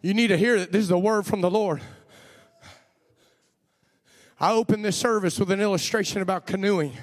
You 0.00 0.14
need 0.14 0.28
to 0.28 0.38
hear 0.38 0.58
that 0.58 0.72
this 0.72 0.84
is 0.84 0.90
a 0.90 0.98
word 0.98 1.26
from 1.26 1.42
the 1.42 1.50
Lord. 1.50 1.82
I 4.40 4.52
opened 4.52 4.86
this 4.86 4.96
service 4.96 5.38
with 5.38 5.50
an 5.50 5.60
illustration 5.60 6.22
about 6.22 6.46
canoeing. 6.46 6.94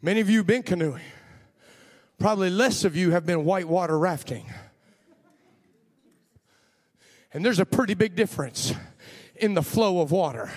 Many 0.00 0.20
of 0.20 0.30
you 0.30 0.38
have 0.38 0.46
been 0.46 0.62
canoeing. 0.62 1.02
Probably 2.18 2.50
less 2.50 2.84
of 2.84 2.94
you 2.94 3.10
have 3.10 3.26
been 3.26 3.44
whitewater 3.44 3.98
rafting. 3.98 4.46
And 7.32 7.44
there's 7.44 7.58
a 7.58 7.66
pretty 7.66 7.94
big 7.94 8.14
difference 8.14 8.74
in 9.36 9.54
the 9.54 9.62
flow 9.62 10.00
of 10.00 10.10
water. 10.10 10.50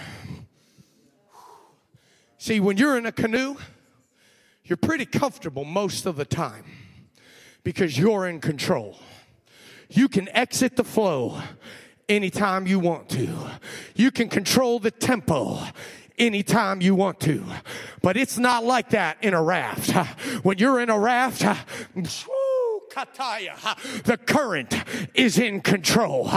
See, 2.37 2.59
when 2.59 2.77
you're 2.77 2.97
in 2.97 3.05
a 3.05 3.11
canoe, 3.11 3.55
you're 4.63 4.77
pretty 4.77 5.05
comfortable 5.05 5.65
most 5.65 6.05
of 6.05 6.15
the 6.15 6.25
time 6.25 6.65
because 7.63 7.97
you're 7.97 8.27
in 8.27 8.39
control. 8.39 8.97
You 9.89 10.07
can 10.07 10.29
exit 10.29 10.75
the 10.75 10.83
flow 10.83 11.41
anytime 12.07 12.67
you 12.67 12.79
want 12.79 13.09
to. 13.09 13.29
You 13.95 14.11
can 14.11 14.29
control 14.29 14.79
the 14.79 14.91
tempo 14.91 15.59
anytime 16.17 16.81
you 16.81 16.95
want 16.95 17.19
to. 17.21 17.43
But 18.01 18.17
it's 18.17 18.37
not 18.37 18.63
like 18.63 18.89
that 18.89 19.17
in 19.21 19.33
a 19.33 19.41
raft. 19.41 19.91
When 20.43 20.57
you're 20.57 20.79
in 20.79 20.89
a 20.89 20.99
raft, 20.99 21.39
the 22.93 24.19
current 24.25 24.73
is 25.13 25.39
in 25.39 25.61
control. 25.61 26.31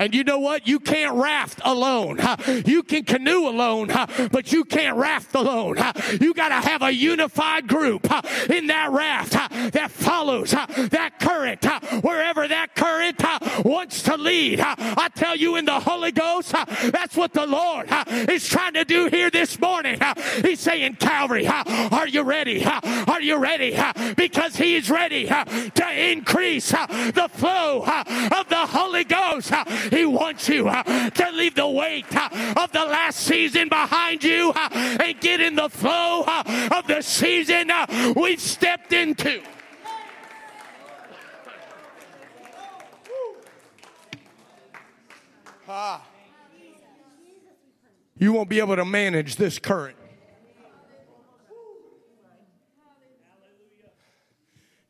And 0.00 0.14
you 0.14 0.24
know 0.24 0.38
what? 0.38 0.66
You 0.66 0.80
can't 0.80 1.14
raft 1.16 1.60
alone. 1.62 2.18
You 2.64 2.82
can 2.82 3.04
canoe 3.04 3.46
alone, 3.46 3.88
but 4.32 4.50
you 4.50 4.64
can't 4.64 4.96
raft 4.96 5.34
alone. 5.34 5.76
You 6.18 6.32
got 6.32 6.48
to 6.48 6.68
have 6.68 6.80
a 6.80 6.90
unified 6.90 7.68
group 7.68 8.10
in 8.48 8.68
that 8.68 8.90
raft 8.90 9.32
that 9.72 9.90
follows 9.90 10.52
that 10.52 11.20
current 11.20 11.66
wherever 12.02 12.48
that 12.48 12.74
current 12.74 13.22
wants 13.62 14.02
to 14.04 14.16
lead. 14.16 14.60
I 14.60 15.08
tell 15.14 15.36
you, 15.36 15.56
in 15.56 15.66
the 15.66 15.78
Holy 15.78 16.12
Ghost, 16.12 16.52
that's 16.52 17.14
what 17.14 17.34
the 17.34 17.46
Lord 17.46 17.86
is 18.30 18.48
trying 18.48 18.72
to 18.74 18.86
do 18.86 19.08
here 19.08 19.30
this 19.30 19.60
morning. 19.60 20.00
He's 20.42 20.60
saying, 20.60 20.96
Calvary, 20.96 21.46
are 21.46 22.08
you 22.08 22.22
ready? 22.22 22.64
Are 22.64 23.20
you 23.20 23.36
ready? 23.36 23.78
Because 24.16 24.56
He 24.56 24.76
is 24.76 24.88
ready 24.88 25.26
to 25.26 26.10
increase 26.10 26.70
the 26.70 27.28
flow 27.30 27.84
of 27.84 28.48
the 28.48 28.66
Holy 28.66 29.04
Ghost. 29.04 29.52
He 29.90 30.06
wants 30.06 30.48
you 30.48 30.68
uh, 30.68 31.10
to 31.10 31.30
leave 31.32 31.56
the 31.56 31.68
weight 31.68 32.06
uh, 32.14 32.28
of 32.56 32.70
the 32.70 32.84
last 32.84 33.20
season 33.20 33.68
behind 33.68 34.22
you 34.22 34.52
uh, 34.54 34.68
and 35.02 35.20
get 35.20 35.40
in 35.40 35.56
the 35.56 35.68
flow 35.68 36.24
of 36.24 36.86
the 36.86 37.02
season 37.02 37.70
we've 38.14 38.40
stepped 38.40 38.92
into. 38.92 39.42
Ah. 45.68 46.04
You 48.16 48.32
won't 48.32 48.48
be 48.48 48.60
able 48.60 48.76
to 48.76 48.84
manage 48.84 49.36
this 49.36 49.58
current. 49.58 49.96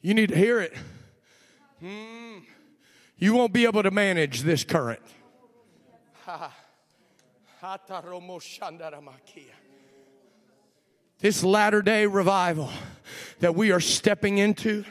You 0.03 0.15
need 0.15 0.31
to 0.31 0.37
hear 0.37 0.61
it. 0.61 0.75
Hmm 1.81 2.50
you 3.21 3.35
won't 3.35 3.53
be 3.53 3.67
able 3.67 3.83
to 3.83 3.91
manage 3.91 4.41
this 4.41 4.65
current. 4.65 5.01
This 11.19 11.45
latter 11.45 11.83
day 11.83 12.07
revival 12.07 12.71
that 13.41 13.55
we 13.55 13.73
are 13.73 13.81
stepping 13.81 14.39
into, 14.39 14.85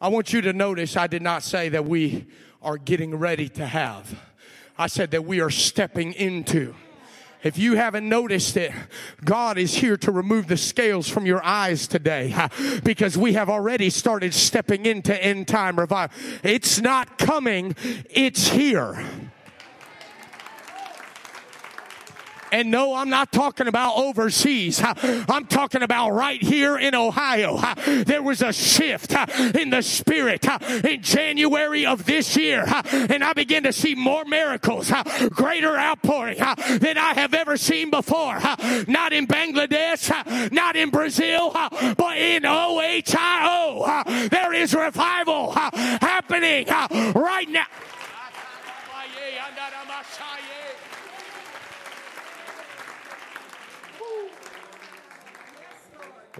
I 0.00 0.08
want 0.08 0.34
you 0.34 0.42
to 0.42 0.52
notice 0.52 0.96
I 0.96 1.06
did 1.06 1.22
not 1.22 1.42
say 1.42 1.70
that 1.70 1.86
we 1.86 2.26
are 2.60 2.76
getting 2.76 3.14
ready 3.14 3.48
to 3.50 3.64
have. 3.64 4.20
I 4.76 4.88
said 4.88 5.12
that 5.12 5.24
we 5.24 5.40
are 5.40 5.50
stepping 5.50 6.12
into. 6.12 6.74
If 7.42 7.58
you 7.58 7.74
haven't 7.74 8.08
noticed 8.08 8.56
it, 8.56 8.72
God 9.24 9.58
is 9.58 9.74
here 9.74 9.96
to 9.98 10.12
remove 10.12 10.46
the 10.46 10.56
scales 10.56 11.08
from 11.08 11.26
your 11.26 11.44
eyes 11.44 11.88
today 11.88 12.34
because 12.84 13.18
we 13.18 13.32
have 13.32 13.50
already 13.50 13.90
started 13.90 14.32
stepping 14.32 14.86
into 14.86 15.12
end 15.22 15.48
time 15.48 15.78
revival. 15.78 16.16
It's 16.42 16.80
not 16.80 17.18
coming, 17.18 17.74
it's 18.10 18.48
here. 18.48 19.04
And 22.52 22.70
no, 22.70 22.94
I'm 22.94 23.08
not 23.08 23.32
talking 23.32 23.66
about 23.66 23.96
overseas. 23.96 24.80
I'm 24.84 25.46
talking 25.46 25.82
about 25.82 26.10
right 26.10 26.40
here 26.40 26.76
in 26.76 26.94
Ohio. 26.94 27.58
There 28.04 28.22
was 28.22 28.42
a 28.42 28.52
shift 28.52 29.14
in 29.56 29.70
the 29.70 29.80
spirit 29.80 30.46
in 30.84 31.02
January 31.02 31.86
of 31.86 32.04
this 32.04 32.36
year. 32.36 32.64
And 32.92 33.24
I 33.24 33.32
began 33.32 33.62
to 33.62 33.72
see 33.72 33.94
more 33.94 34.26
miracles, 34.26 34.92
greater 35.30 35.76
outpouring 35.76 36.38
than 36.78 36.98
I 36.98 37.14
have 37.14 37.32
ever 37.32 37.56
seen 37.56 37.90
before. 37.90 38.38
Not 38.86 39.14
in 39.14 39.26
Bangladesh, 39.26 40.52
not 40.52 40.76
in 40.76 40.90
Brazil, 40.90 41.52
but 41.52 42.18
in 42.18 42.44
OHIO. 42.44 44.28
There 44.28 44.52
is 44.52 44.74
revival 44.74 45.52
happening 45.52 46.66
right 47.14 47.48
now. 47.48 47.64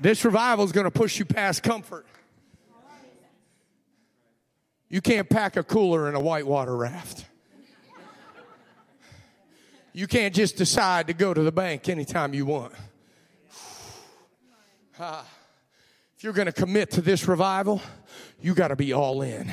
This 0.02 0.24
revival 0.24 0.64
is 0.64 0.72
going 0.72 0.82
to 0.82 0.90
push 0.90 1.20
you 1.20 1.24
past 1.24 1.62
comfort. 1.62 2.04
You 4.88 5.00
can't 5.00 5.28
pack 5.28 5.56
a 5.56 5.62
cooler 5.62 6.08
in 6.08 6.16
a 6.16 6.20
whitewater 6.20 6.76
raft. 6.76 7.24
You 9.92 10.08
can't 10.08 10.34
just 10.34 10.56
decide 10.56 11.06
to 11.06 11.12
go 11.12 11.32
to 11.32 11.42
the 11.42 11.52
bank 11.52 11.88
anytime 11.88 12.34
you 12.34 12.46
want. 12.46 12.72
Uh, 14.98 15.22
you're 16.22 16.32
going 16.32 16.46
to 16.46 16.52
commit 16.52 16.92
to 16.92 17.00
this 17.00 17.26
revival, 17.26 17.82
you 18.40 18.54
got 18.54 18.68
to 18.68 18.76
be 18.76 18.92
all 18.92 19.22
in. 19.22 19.50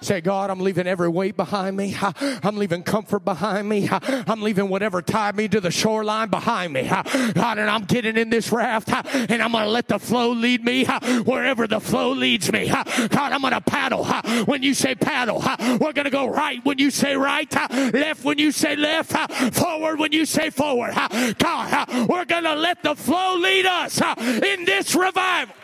Say, 0.00 0.20
God, 0.20 0.48
I'm 0.48 0.60
leaving 0.60 0.86
every 0.86 1.08
weight 1.08 1.36
behind 1.36 1.76
me. 1.76 1.96
I'm 2.00 2.56
leaving 2.56 2.84
comfort 2.84 3.24
behind 3.24 3.68
me. 3.68 3.88
I'm 3.90 4.40
leaving 4.40 4.68
whatever 4.68 5.02
tied 5.02 5.34
me 5.34 5.48
to 5.48 5.60
the 5.60 5.72
shoreline 5.72 6.28
behind 6.28 6.72
me. 6.72 6.84
God, 6.84 7.58
and 7.58 7.68
I'm 7.68 7.84
getting 7.84 8.16
in 8.16 8.30
this 8.30 8.52
raft 8.52 8.90
and 8.90 9.42
I'm 9.42 9.50
going 9.50 9.64
to 9.64 9.70
let 9.70 9.88
the 9.88 9.98
flow 9.98 10.30
lead 10.30 10.64
me 10.64 10.84
wherever 11.24 11.66
the 11.66 11.80
flow 11.80 12.12
leads 12.12 12.52
me. 12.52 12.68
God, 12.68 13.32
I'm 13.32 13.40
going 13.40 13.52
to 13.52 13.60
paddle. 13.60 14.04
When 14.44 14.62
you 14.62 14.74
say 14.74 14.94
paddle, 14.94 15.42
we're 15.80 15.92
going 15.92 16.04
to 16.04 16.10
go 16.10 16.26
right 16.26 16.64
when 16.64 16.78
you 16.78 16.92
say 16.92 17.16
right, 17.16 17.52
left 17.72 18.24
when 18.24 18.38
you 18.38 18.52
say 18.52 18.76
left, 18.76 19.12
forward 19.54 19.98
when 19.98 20.12
you 20.12 20.26
say 20.26 20.50
forward. 20.50 20.94
God, 21.38 22.08
we're 22.08 22.24
going 22.24 22.44
to 22.44 22.54
let 22.54 22.84
the 22.84 22.94
flow 22.94 23.36
lead 23.36 23.66
us 23.66 24.00
in 24.20 24.64
this 24.64 24.94
revival. 24.94 25.56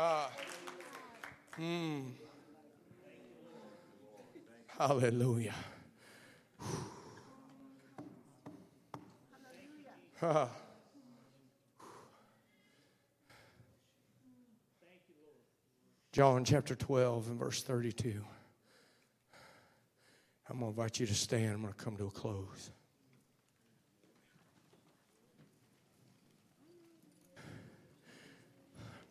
Ah. 0.00 0.30
Mm. 1.58 2.12
Hallelujah. 4.78 5.54
Ah. 10.22 10.48
John 16.12 16.44
chapter 16.44 16.76
12 16.76 17.30
and 17.30 17.38
verse 17.40 17.64
32. 17.64 18.24
I'm 20.48 20.60
going 20.60 20.60
to 20.60 20.66
invite 20.80 21.00
you 21.00 21.06
to 21.06 21.14
stand. 21.14 21.54
I'm 21.54 21.62
going 21.62 21.74
to 21.74 21.84
come 21.84 21.96
to 21.96 22.06
a 22.06 22.10
close. 22.10 22.70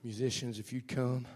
Musicians, 0.07 0.57
if 0.57 0.71
you'd 0.71 0.87
come. 0.87 1.27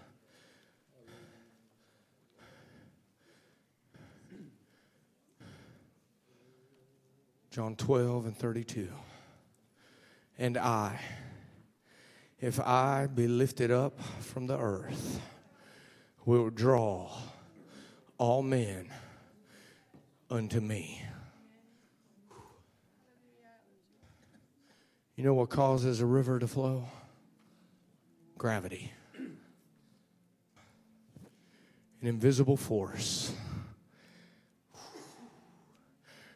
John 7.50 7.76
12 7.76 8.28
and 8.28 8.38
32. 8.38 8.88
And 10.40 10.58
I, 10.58 11.02
if 12.40 12.62
I 12.62 13.10
be 13.14 13.28
lifted 13.28 13.72
up 13.72 14.00
from 14.22 14.48
the 14.48 14.58
earth, 14.58 15.20
will 16.26 16.50
draw 16.50 17.12
all 18.18 18.42
men 18.42 18.88
unto 20.30 20.62
me. 20.62 21.02
You 25.18 25.26
know 25.26 25.34
what 25.34 25.50
causes 25.50 26.00
a 26.00 26.06
river 26.06 26.40
to 26.40 26.48
flow? 26.48 26.86
Gravity, 28.42 28.92
an 32.02 32.08
invisible 32.08 32.58
force 32.58 33.32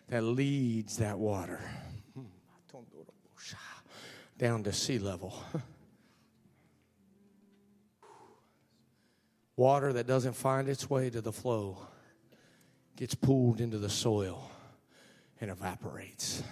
that 0.09 0.21
leads 0.21 0.97
that 0.97 1.17
water 1.17 1.59
down 4.37 4.61
to 4.61 4.71
sea 4.71 4.99
level. 4.99 5.43
Water 9.55 9.91
that 9.93 10.05
doesn't 10.05 10.33
find 10.33 10.69
its 10.69 10.87
way 10.87 11.09
to 11.09 11.21
the 11.21 11.31
flow 11.33 11.87
gets 12.95 13.15
pulled 13.15 13.59
into 13.59 13.79
the 13.79 13.89
soil 13.89 14.51
and 15.41 15.49
evaporates. 15.49 16.43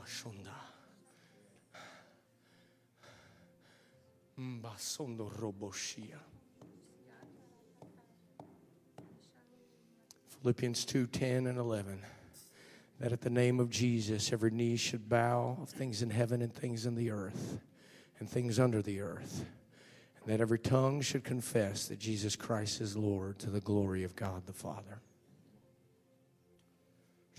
Mashonda. 0.00 0.54
Mbasondo 4.38 5.30
roboshia. 5.38 6.18
Philippians 10.42 10.84
2 10.86 11.06
10 11.06 11.46
and 11.46 11.58
11. 11.58 12.00
that 13.00 13.12
at 13.12 13.22
the 13.22 13.30
name 13.30 13.60
of 13.60 13.70
Jesus, 13.70 14.32
every 14.32 14.50
knee 14.50 14.76
should 14.76 15.08
bow 15.08 15.56
of 15.60 15.70
things 15.70 16.02
in 16.02 16.10
heaven 16.10 16.42
and 16.42 16.54
things 16.54 16.84
in 16.84 16.94
the 16.94 17.10
earth 17.10 17.58
and 18.18 18.28
things 18.28 18.58
under 18.58 18.82
the 18.82 19.00
earth, 19.00 19.46
and 20.20 20.32
that 20.32 20.40
every 20.40 20.58
tongue 20.58 21.00
should 21.00 21.24
confess 21.24 21.88
that 21.88 21.98
Jesus 21.98 22.36
Christ 22.36 22.80
is 22.80 22.96
Lord 22.96 23.38
to 23.38 23.48
the 23.50 23.60
glory 23.60 24.04
of 24.04 24.14
God 24.16 24.46
the 24.46 24.52
Father. 24.52 25.00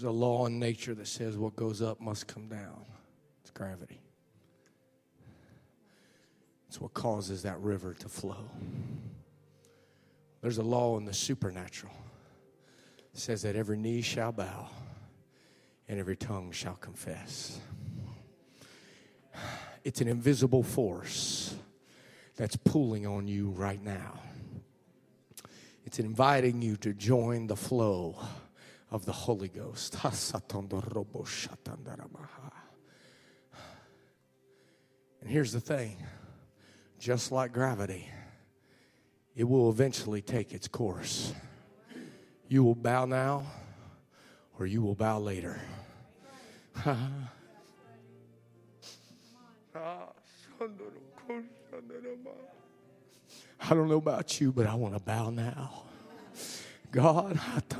There's 0.01 0.09
a 0.09 0.17
law 0.17 0.47
in 0.47 0.57
nature 0.57 0.95
that 0.95 1.07
says 1.07 1.37
what 1.37 1.55
goes 1.55 1.79
up 1.79 2.01
must 2.01 2.25
come 2.25 2.47
down. 2.47 2.85
It's 3.43 3.51
gravity. 3.51 4.01
It's 6.67 6.81
what 6.81 6.95
causes 6.95 7.43
that 7.43 7.59
river 7.59 7.93
to 7.93 8.09
flow. 8.09 8.49
There's 10.41 10.57
a 10.57 10.63
law 10.63 10.97
in 10.97 11.05
the 11.05 11.13
supernatural 11.13 11.93
that 13.13 13.19
says 13.19 13.43
that 13.43 13.55
every 13.55 13.77
knee 13.77 14.01
shall 14.01 14.31
bow 14.31 14.69
and 15.87 15.99
every 15.99 16.15
tongue 16.15 16.51
shall 16.51 16.77
confess. 16.77 17.59
It's 19.83 20.01
an 20.01 20.07
invisible 20.07 20.63
force 20.63 21.53
that's 22.37 22.55
pulling 22.55 23.05
on 23.05 23.27
you 23.27 23.51
right 23.51 23.83
now. 23.83 24.19
It's 25.85 25.99
inviting 25.99 26.63
you 26.63 26.75
to 26.77 26.91
join 26.91 27.45
the 27.45 27.55
flow 27.55 28.17
of 28.91 29.05
the 29.05 29.11
Holy 29.11 29.47
Ghost. 29.47 29.95
And 35.21 35.29
here's 35.29 35.51
the 35.51 35.59
thing 35.59 35.97
just 36.97 37.31
like 37.31 37.53
gravity, 37.53 38.09
it 39.35 39.43
will 39.43 39.69
eventually 39.69 40.21
take 40.21 40.51
its 40.51 40.67
course. 40.67 41.33
You 42.47 42.63
will 42.63 42.75
bow 42.75 43.05
now, 43.05 43.45
or 44.59 44.65
you 44.65 44.81
will 44.81 44.95
bow 44.95 45.19
later. 45.19 45.61
I 46.85 46.89
don't 53.69 53.87
know 53.87 53.97
about 53.97 54.41
you, 54.41 54.51
but 54.51 54.65
I 54.67 54.73
want 54.75 54.95
to 54.95 54.99
bow 54.99 55.29
now. 55.29 55.83
God, 56.91 57.39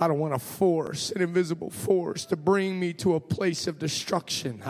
I 0.00 0.08
don't 0.08 0.18
want 0.18 0.34
a 0.34 0.38
force, 0.38 1.10
an 1.10 1.22
invisible 1.22 1.70
force, 1.70 2.24
to 2.26 2.36
bring 2.36 2.80
me 2.80 2.92
to 2.94 3.14
a 3.14 3.20
place 3.20 3.66
of 3.66 3.78
destruction 3.78 4.62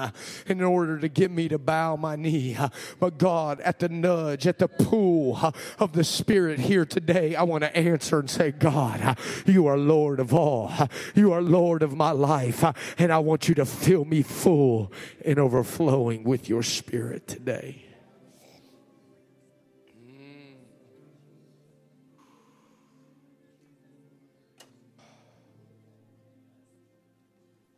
in 0.46 0.62
order 0.62 0.98
to 0.98 1.08
get 1.08 1.30
me 1.30 1.48
to 1.48 1.58
bow 1.58 1.96
my 1.96 2.16
knee. 2.16 2.56
But 2.98 3.18
God, 3.18 3.60
at 3.60 3.78
the 3.78 3.88
nudge, 3.88 4.46
at 4.46 4.58
the 4.58 4.68
uh, 4.92 5.52
of 5.78 5.92
the 5.92 6.04
Spirit 6.04 6.60
here 6.60 6.84
today, 6.84 7.34
I 7.34 7.44
want 7.44 7.62
to 7.62 7.74
answer 7.74 8.18
and 8.18 8.28
say, 8.28 8.50
God, 8.50 9.16
you 9.46 9.66
are 9.66 9.78
Lord 9.78 10.20
of 10.20 10.34
all. 10.34 10.72
You 11.14 11.32
are 11.32 11.40
Lord 11.40 11.82
of 11.82 11.96
my 11.96 12.10
life. 12.10 12.64
And 12.98 13.12
I 13.12 13.18
want 13.18 13.48
you 13.48 13.54
to 13.54 13.64
fill 13.64 14.04
me 14.04 14.22
full 14.22 14.92
and 15.24 15.38
overflowing 15.38 16.24
with 16.24 16.48
your 16.48 16.62
Spirit 16.62 17.26
today. 17.26 17.91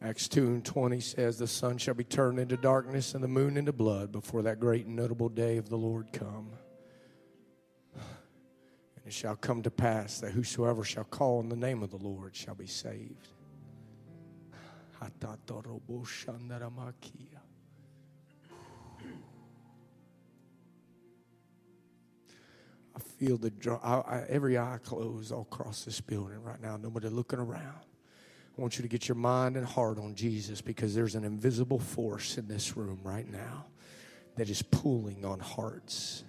Acts 0.04 0.28
2 0.28 0.48
and 0.48 0.62
20 0.62 1.00
says, 1.00 1.38
The 1.38 1.46
sun 1.46 1.78
shall 1.78 1.94
be 1.94 2.04
turned 2.04 2.38
into 2.38 2.58
darkness 2.58 3.14
and 3.14 3.24
the 3.24 3.28
moon 3.28 3.56
into 3.56 3.72
blood 3.72 4.12
before 4.12 4.42
that 4.42 4.60
great 4.60 4.84
and 4.84 4.94
notable 4.94 5.30
day 5.30 5.56
of 5.56 5.70
the 5.70 5.78
Lord 5.78 6.12
come. 6.12 6.50
And 7.94 9.06
it 9.06 9.14
shall 9.14 9.34
come 9.34 9.62
to 9.62 9.70
pass 9.70 10.20
that 10.20 10.32
whosoever 10.32 10.84
shall 10.84 11.04
call 11.04 11.38
on 11.38 11.48
the 11.48 11.56
name 11.56 11.82
of 11.82 11.90
the 11.90 11.96
Lord 11.96 12.36
shall 12.36 12.54
be 12.54 12.66
saved. 12.66 13.28
I 22.94 23.00
feel 23.18 23.38
the 23.38 23.52
I, 23.82 23.94
I, 23.94 24.24
every 24.28 24.58
eye 24.58 24.78
closed 24.82 25.32
all 25.32 25.48
across 25.50 25.86
this 25.86 26.02
building 26.02 26.42
right 26.42 26.60
now. 26.60 26.76
Nobody 26.76 27.08
looking 27.08 27.38
around. 27.38 27.80
I 28.56 28.60
want 28.60 28.78
you 28.78 28.82
to 28.82 28.88
get 28.88 29.08
your 29.08 29.16
mind 29.16 29.56
and 29.56 29.66
heart 29.66 29.98
on 29.98 30.14
Jesus 30.14 30.60
because 30.60 30.94
there's 30.94 31.16
an 31.16 31.24
invisible 31.24 31.80
force 31.80 32.38
in 32.38 32.46
this 32.46 32.76
room 32.76 33.00
right 33.02 33.28
now 33.30 33.66
that 34.36 34.48
is 34.48 34.62
pulling 34.62 35.24
on 35.24 35.40
hearts. 35.40 36.22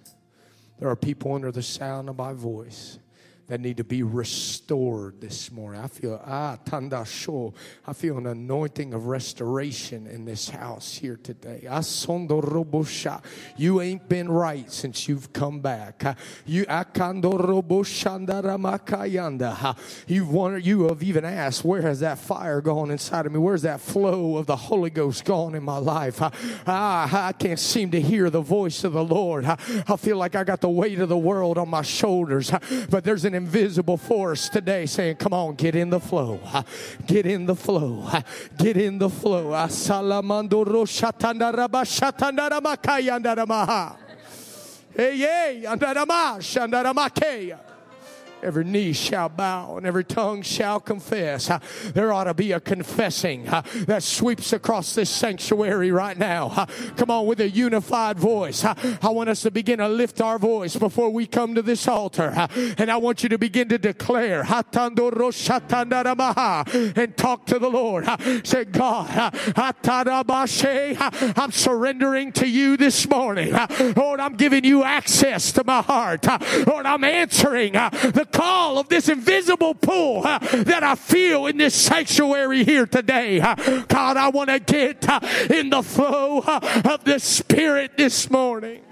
There 0.78 0.88
are 0.88 0.96
people 0.96 1.34
under 1.34 1.52
the 1.52 1.62
sound 1.62 2.08
of 2.08 2.16
my 2.16 2.32
voice 2.32 2.98
that 3.48 3.60
need 3.60 3.76
to 3.76 3.84
be 3.84 4.02
restored 4.02 5.20
this 5.20 5.52
morning. 5.52 5.80
I 5.80 5.86
feel 5.86 6.20
ah 6.24 6.58
tandasho. 6.64 7.54
I 7.86 7.92
feel 7.92 8.18
an 8.18 8.26
anointing 8.26 8.92
of 8.92 9.06
restoration 9.06 10.06
in 10.06 10.24
this 10.24 10.48
house 10.48 10.94
here 10.94 11.18
today. 11.22 11.66
Ah, 11.68 11.78
Asondo 11.78 12.42
robosha. 12.42 13.22
You 13.56 13.80
ain't 13.80 14.08
been 14.08 14.28
right 14.28 14.70
since 14.70 15.08
you've 15.08 15.32
come 15.32 15.60
back. 15.60 16.02
Ah, 16.04 16.16
you 16.44 16.64
ah, 16.68 16.84
akando 16.84 17.34
makayanda. 18.58 19.76
You've 20.08 20.30
wondered, 20.30 20.66
you 20.66 20.88
have 20.88 21.02
even 21.02 21.24
asked, 21.24 21.64
where 21.64 21.82
has 21.82 22.00
that 22.00 22.18
fire 22.18 22.60
gone 22.60 22.90
inside 22.90 23.26
of 23.26 23.32
me? 23.32 23.38
Where's 23.38 23.62
that 23.62 23.80
flow 23.80 24.36
of 24.36 24.46
the 24.46 24.56
Holy 24.56 24.90
Ghost 24.90 25.24
gone 25.24 25.54
in 25.54 25.62
my 25.62 25.78
life? 25.78 26.18
Ah, 26.66 27.26
I 27.28 27.32
can't 27.32 27.60
seem 27.60 27.92
to 27.92 28.00
hear 28.00 28.28
the 28.30 28.40
voice 28.40 28.82
of 28.82 28.92
the 28.92 29.04
Lord. 29.04 29.44
I 29.44 29.96
feel 29.96 30.16
like 30.16 30.34
I 30.34 30.42
got 30.42 30.60
the 30.60 30.68
weight 30.68 30.98
of 30.98 31.08
the 31.08 31.16
world 31.16 31.58
on 31.58 31.68
my 31.68 31.82
shoulders, 31.82 32.50
but 32.90 33.04
there's 33.04 33.24
an 33.24 33.35
invisible 33.36 33.96
force 33.96 34.48
today 34.48 34.86
saying, 34.86 35.16
Come 35.16 35.32
on, 35.32 35.54
get 35.54 35.76
in 35.76 35.90
the 35.90 36.00
flow. 36.00 36.40
Get 37.06 37.26
in 37.26 37.46
the 37.46 37.54
flow. 37.54 38.08
Get 38.58 38.76
in 38.76 38.98
the 38.98 39.08
flow. 39.08 39.52
Hey, 44.96 45.18
hey, 45.18 45.66
Every 48.42 48.64
knee 48.64 48.92
shall 48.92 49.28
bow 49.28 49.76
and 49.76 49.86
every 49.86 50.04
tongue 50.04 50.42
shall 50.42 50.78
confess. 50.78 51.50
There 51.94 52.12
ought 52.12 52.24
to 52.24 52.34
be 52.34 52.52
a 52.52 52.60
confessing 52.60 53.44
that 53.44 54.02
sweeps 54.02 54.52
across 54.52 54.94
this 54.94 55.10
sanctuary 55.10 55.90
right 55.90 56.16
now. 56.16 56.66
Come 56.96 57.10
on, 57.10 57.26
with 57.26 57.40
a 57.40 57.48
unified 57.48 58.18
voice. 58.18 58.64
I 58.64 59.08
want 59.08 59.30
us 59.30 59.42
to 59.42 59.50
begin 59.50 59.78
to 59.78 59.88
lift 59.88 60.20
our 60.20 60.38
voice 60.38 60.76
before 60.76 61.10
we 61.10 61.26
come 61.26 61.54
to 61.54 61.62
this 61.62 61.88
altar. 61.88 62.46
And 62.78 62.90
I 62.90 62.98
want 62.98 63.22
you 63.22 63.28
to 63.30 63.38
begin 63.38 63.68
to 63.70 63.78
declare 63.78 64.42
and 64.42 64.72
talk 67.16 67.46
to 67.46 67.58
the 67.58 67.70
Lord. 67.70 68.06
Say, 68.46 68.64
God, 68.64 69.34
I'm 71.36 71.52
surrendering 71.52 72.32
to 72.32 72.46
you 72.46 72.76
this 72.76 73.08
morning. 73.08 73.54
Lord, 73.96 74.20
I'm 74.20 74.36
giving 74.36 74.64
you 74.64 74.84
access 74.84 75.52
to 75.52 75.64
my 75.64 75.82
heart. 75.82 76.26
Lord, 76.66 76.86
I'm 76.86 77.04
answering 77.04 77.72
the 77.72 78.25
call 78.26 78.78
of 78.78 78.88
this 78.88 79.08
invisible 79.08 79.74
pull 79.74 80.26
uh, 80.26 80.38
that 80.38 80.82
I 80.82 80.94
feel 80.94 81.46
in 81.46 81.56
this 81.56 81.74
sanctuary 81.74 82.64
here 82.64 82.86
today. 82.86 83.40
Uh, 83.40 83.54
God, 83.88 84.16
I 84.16 84.28
want 84.28 84.50
to 84.50 84.58
get 84.58 85.08
uh, 85.08 85.20
in 85.50 85.70
the 85.70 85.82
flow 85.82 86.42
of 86.42 87.04
the 87.04 87.18
Spirit 87.18 87.96
this 87.96 88.30
morning. 88.30 88.82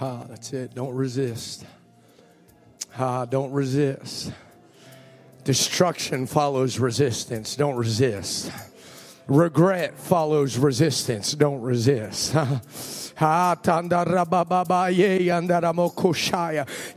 Ah, 0.00 0.24
that's 0.28 0.52
it. 0.52 0.74
Don't 0.74 0.94
resist. 0.94 1.64
Ah, 2.96 3.24
don't 3.24 3.50
resist. 3.50 4.32
Destruction 5.48 6.26
follows 6.26 6.78
resistance. 6.78 7.56
Don't 7.56 7.76
resist. 7.76 8.52
Regret 9.28 9.98
follows 9.98 10.58
resistance. 10.58 11.32
Don't 11.32 11.62
resist. 11.62 12.34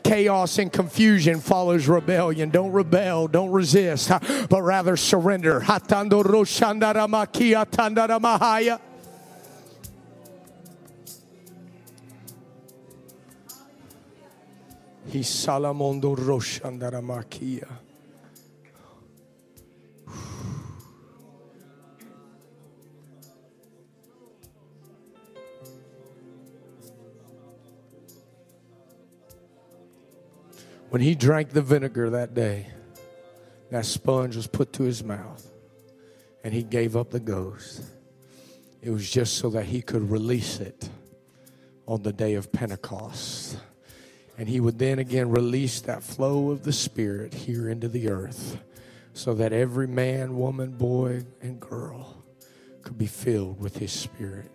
Chaos 0.04 0.60
and 0.60 0.74
confusion 0.74 1.40
follows 1.40 1.88
rebellion. 1.88 2.50
Don't 2.50 2.74
rebel, 2.74 3.30
don't 3.30 3.52
resist, 3.52 4.12
but 4.50 4.62
rather 4.62 4.98
surrender. 4.98 5.62
He 5.62 5.68
salamondo 15.22 16.18
roshandaramakia. 16.18 17.91
When 30.92 31.00
he 31.00 31.16
drank 31.16 31.52
the 31.52 31.62
vinegar 31.62 32.10
that 32.10 32.34
day, 32.34 32.68
that 33.70 33.86
sponge 33.86 34.36
was 34.36 34.46
put 34.46 34.74
to 34.74 34.84
his 34.84 35.02
mouth. 35.06 35.48
and 36.44 36.54
he 36.54 36.64
gave 36.64 36.98
up 36.98 37.12
the 37.12 37.20
ghost. 37.20 37.84
It 38.82 38.90
was 38.90 39.10
just 39.10 39.38
so 39.38 39.52
that 39.52 39.66
he 39.66 39.82
could 39.82 40.10
release 40.10 40.60
it 40.60 40.90
on 41.88 42.02
the 42.02 42.12
day 42.12 42.34
of 42.34 42.52
Pentecost. 42.52 43.58
And 44.38 44.50
he 44.50 44.60
would 44.60 44.80
then 44.80 45.00
again 45.00 45.30
release 45.30 45.80
that 45.82 46.04
flow 46.04 46.50
of 46.50 46.64
the 46.64 46.74
Spirit 46.74 47.34
here 47.34 47.70
into 47.70 47.88
the 47.88 48.10
earth 48.10 48.60
so 49.14 49.34
that 49.36 49.54
every 49.54 49.88
man, 49.88 50.36
woman, 50.36 50.72
boy, 50.72 51.22
and 51.42 51.60
girl 51.60 52.22
could 52.82 52.98
be 52.98 53.06
filled 53.08 53.62
with 53.62 53.78
his 53.78 53.94
Spirit. 53.94 54.52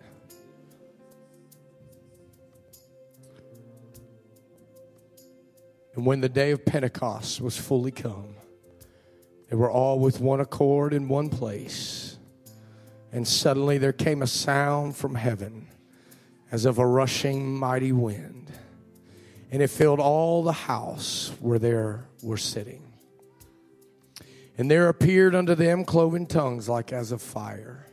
And 5.97 6.05
when 6.05 6.21
the 6.21 6.29
day 6.29 6.51
of 6.51 6.63
Pentecost 6.63 7.41
was 7.41 7.57
fully 7.57 7.89
come, 7.89 8.35
they 9.49 9.55
were 9.55 9.71
all 9.71 9.97
with 9.97 10.21
one 10.21 10.39
accord 10.39 10.93
in 10.93 11.07
one 11.07 11.27
place. 11.27 12.19
And 13.11 13.27
suddenly 13.27 13.79
there 13.79 13.93
came 13.93 14.21
a 14.21 14.27
sound 14.27 14.95
from 14.95 15.15
heaven 15.15 15.67
as 16.51 16.65
of 16.65 16.77
a 16.77 16.85
rushing 16.85 17.57
mighty 17.57 17.91
wind. 17.91 18.51
And 19.51 19.63
it 19.63 19.71
filled 19.71 19.99
all 19.99 20.43
the 20.43 20.51
house 20.51 21.31
where 21.39 21.57
they 21.57 21.73
were 21.73 22.37
sitting. 22.37 22.83
And 24.55 24.69
there 24.69 24.89
appeared 24.89 25.33
unto 25.33 25.55
them 25.55 25.83
cloven 25.83 26.27
tongues 26.27 26.69
like 26.69 26.93
as 26.93 27.11
of 27.11 27.23
fire, 27.23 27.87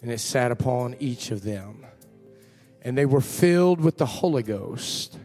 and 0.00 0.10
it 0.10 0.20
sat 0.20 0.50
upon 0.50 0.96
each 0.98 1.30
of 1.30 1.42
them. 1.42 1.84
And 2.80 2.96
they 2.96 3.04
were 3.04 3.20
filled 3.20 3.82
with 3.82 3.98
the 3.98 4.06
Holy 4.06 4.42
Ghost 4.42 5.18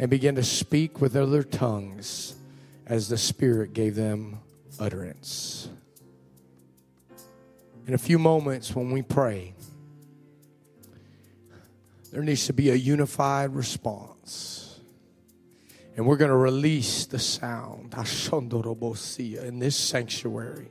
and 0.00 0.08
began 0.08 0.34
to 0.34 0.42
speak 0.42 1.02
with 1.02 1.14
other 1.14 1.42
tongues 1.42 2.34
as 2.86 3.10
the 3.10 3.18
Spirit 3.18 3.74
gave 3.74 3.94
them 3.94 4.40
utterance. 4.78 5.68
In 7.86 7.92
a 7.92 7.98
few 7.98 8.18
moments, 8.18 8.74
when 8.74 8.92
we 8.92 9.02
pray, 9.02 9.52
there 12.10 12.22
needs 12.22 12.46
to 12.46 12.54
be 12.54 12.70
a 12.70 12.74
unified 12.74 13.54
response. 13.54 14.80
And 15.98 16.06
we're 16.06 16.16
going 16.16 16.30
to 16.30 16.36
release 16.36 17.04
the 17.04 17.18
sound 17.18 17.94
in 17.94 19.58
this 19.58 19.76
sanctuary. 19.76 20.70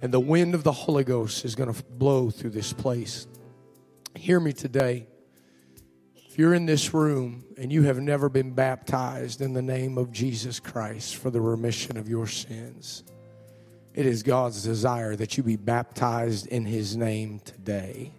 And 0.00 0.14
the 0.14 0.20
wind 0.20 0.54
of 0.54 0.64
the 0.64 0.72
Holy 0.72 1.04
Ghost 1.04 1.44
is 1.44 1.54
going 1.54 1.70
to 1.70 1.82
blow 1.84 2.30
through 2.30 2.50
this 2.50 2.72
place. 2.72 3.26
Hear 4.16 4.40
me 4.40 4.54
today. 4.54 5.08
If 6.32 6.38
you're 6.38 6.54
in 6.54 6.64
this 6.64 6.94
room 6.94 7.44
and 7.58 7.70
you 7.70 7.82
have 7.82 8.00
never 8.00 8.30
been 8.30 8.52
baptized 8.52 9.42
in 9.42 9.52
the 9.52 9.60
name 9.60 9.98
of 9.98 10.10
Jesus 10.10 10.60
Christ 10.60 11.16
for 11.16 11.28
the 11.28 11.42
remission 11.42 11.98
of 11.98 12.08
your 12.08 12.26
sins, 12.26 13.04
it 13.92 14.06
is 14.06 14.22
God's 14.22 14.62
desire 14.62 15.14
that 15.14 15.36
you 15.36 15.42
be 15.42 15.56
baptized 15.56 16.46
in 16.46 16.64
His 16.64 16.96
name 16.96 17.40
today. 17.40 18.12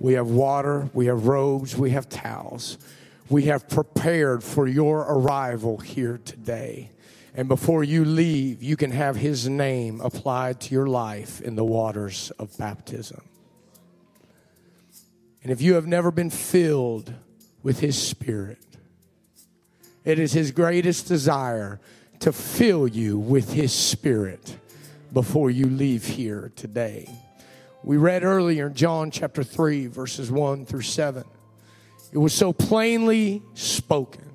We 0.00 0.14
have 0.14 0.26
water, 0.26 0.90
we 0.94 1.06
have 1.06 1.28
robes, 1.28 1.76
we 1.76 1.90
have 1.90 2.08
towels. 2.08 2.76
We 3.30 3.44
have 3.44 3.68
prepared 3.68 4.42
for 4.42 4.66
your 4.66 5.02
arrival 5.02 5.76
here 5.76 6.18
today. 6.24 6.90
And 7.36 7.46
before 7.46 7.84
you 7.84 8.04
leave, 8.04 8.64
you 8.64 8.76
can 8.76 8.90
have 8.90 9.14
His 9.14 9.48
name 9.48 10.00
applied 10.00 10.60
to 10.62 10.74
your 10.74 10.88
life 10.88 11.40
in 11.40 11.54
the 11.54 11.64
waters 11.64 12.32
of 12.36 12.58
baptism. 12.58 13.22
And 15.44 15.52
if 15.52 15.62
you 15.62 15.74
have 15.74 15.86
never 15.86 16.10
been 16.10 16.30
filled 16.30 17.14
with 17.64 17.80
His 17.80 18.00
Spirit. 18.00 18.58
It 20.04 20.20
is 20.20 20.32
His 20.32 20.52
greatest 20.52 21.08
desire 21.08 21.80
to 22.20 22.32
fill 22.32 22.86
you 22.86 23.18
with 23.18 23.52
His 23.52 23.72
Spirit 23.72 24.56
before 25.12 25.50
you 25.50 25.66
leave 25.66 26.04
here 26.04 26.52
today. 26.54 27.08
We 27.82 27.96
read 27.96 28.22
earlier 28.22 28.68
in 28.68 28.74
John 28.74 29.10
chapter 29.10 29.42
3, 29.42 29.88
verses 29.88 30.30
1 30.30 30.66
through 30.66 30.82
7. 30.82 31.24
It 32.12 32.18
was 32.18 32.32
so 32.32 32.52
plainly 32.52 33.42
spoken 33.54 34.30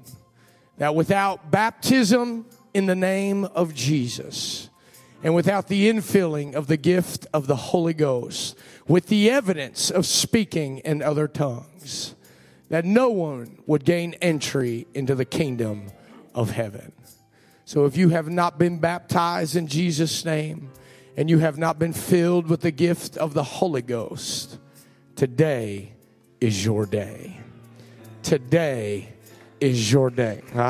that 0.77 0.95
without 0.95 1.51
baptism 1.51 2.45
in 2.73 2.87
the 2.87 2.95
name 2.95 3.45
of 3.45 3.73
Jesus, 3.73 4.69
and 5.23 5.35
without 5.35 5.67
the 5.67 5.89
infilling 5.89 6.55
of 6.55 6.67
the 6.67 6.77
gift 6.77 7.27
of 7.33 7.47
the 7.47 7.55
Holy 7.55 7.93
Ghost, 7.93 8.57
with 8.87 9.07
the 9.07 9.29
evidence 9.29 9.91
of 9.91 10.05
speaking 10.05 10.79
in 10.79 11.01
other 11.01 11.27
tongues, 11.27 12.15
that 12.69 12.85
no 12.85 13.09
one 13.09 13.59
would 13.65 13.83
gain 13.83 14.13
entry 14.21 14.87
into 14.93 15.15
the 15.15 15.25
kingdom 15.25 15.91
of 16.33 16.51
heaven. 16.51 16.91
So 17.65 17.85
if 17.85 17.97
you 17.97 18.09
have 18.09 18.29
not 18.29 18.57
been 18.57 18.79
baptized 18.79 19.55
in 19.55 19.67
Jesus' 19.67 20.23
name 20.25 20.71
and 21.17 21.29
you 21.29 21.39
have 21.39 21.57
not 21.57 21.77
been 21.77 21.93
filled 21.93 22.47
with 22.47 22.61
the 22.61 22.71
gift 22.71 23.17
of 23.17 23.33
the 23.33 23.43
Holy 23.43 23.81
Ghost, 23.81 24.57
today 25.15 25.93
is 26.39 26.63
your 26.63 26.85
day. 26.85 27.39
Today 28.23 29.13
is 29.59 29.91
your 29.91 30.09
day. 30.09 30.41
And 30.53 30.67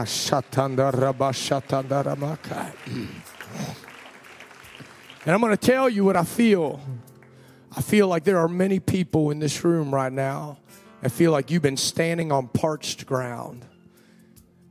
I'm 5.36 5.42
going 5.42 5.52
to 5.52 5.58
tell 5.58 5.90
you 5.90 6.06
what 6.06 6.16
I 6.16 6.24
feel. 6.24 6.82
I 7.76 7.82
feel 7.82 8.08
like 8.08 8.24
there 8.24 8.40
are 8.40 8.48
many 8.48 8.80
people 8.80 9.32
in 9.32 9.40
this 9.40 9.64
room 9.64 9.94
right 9.94 10.12
now 10.12 10.58
I 11.02 11.08
feel 11.08 11.32
like 11.32 11.50
you've 11.50 11.62
been 11.62 11.78
standing 11.78 12.30
on 12.32 12.50
parched 12.50 13.06
ground, 13.06 13.66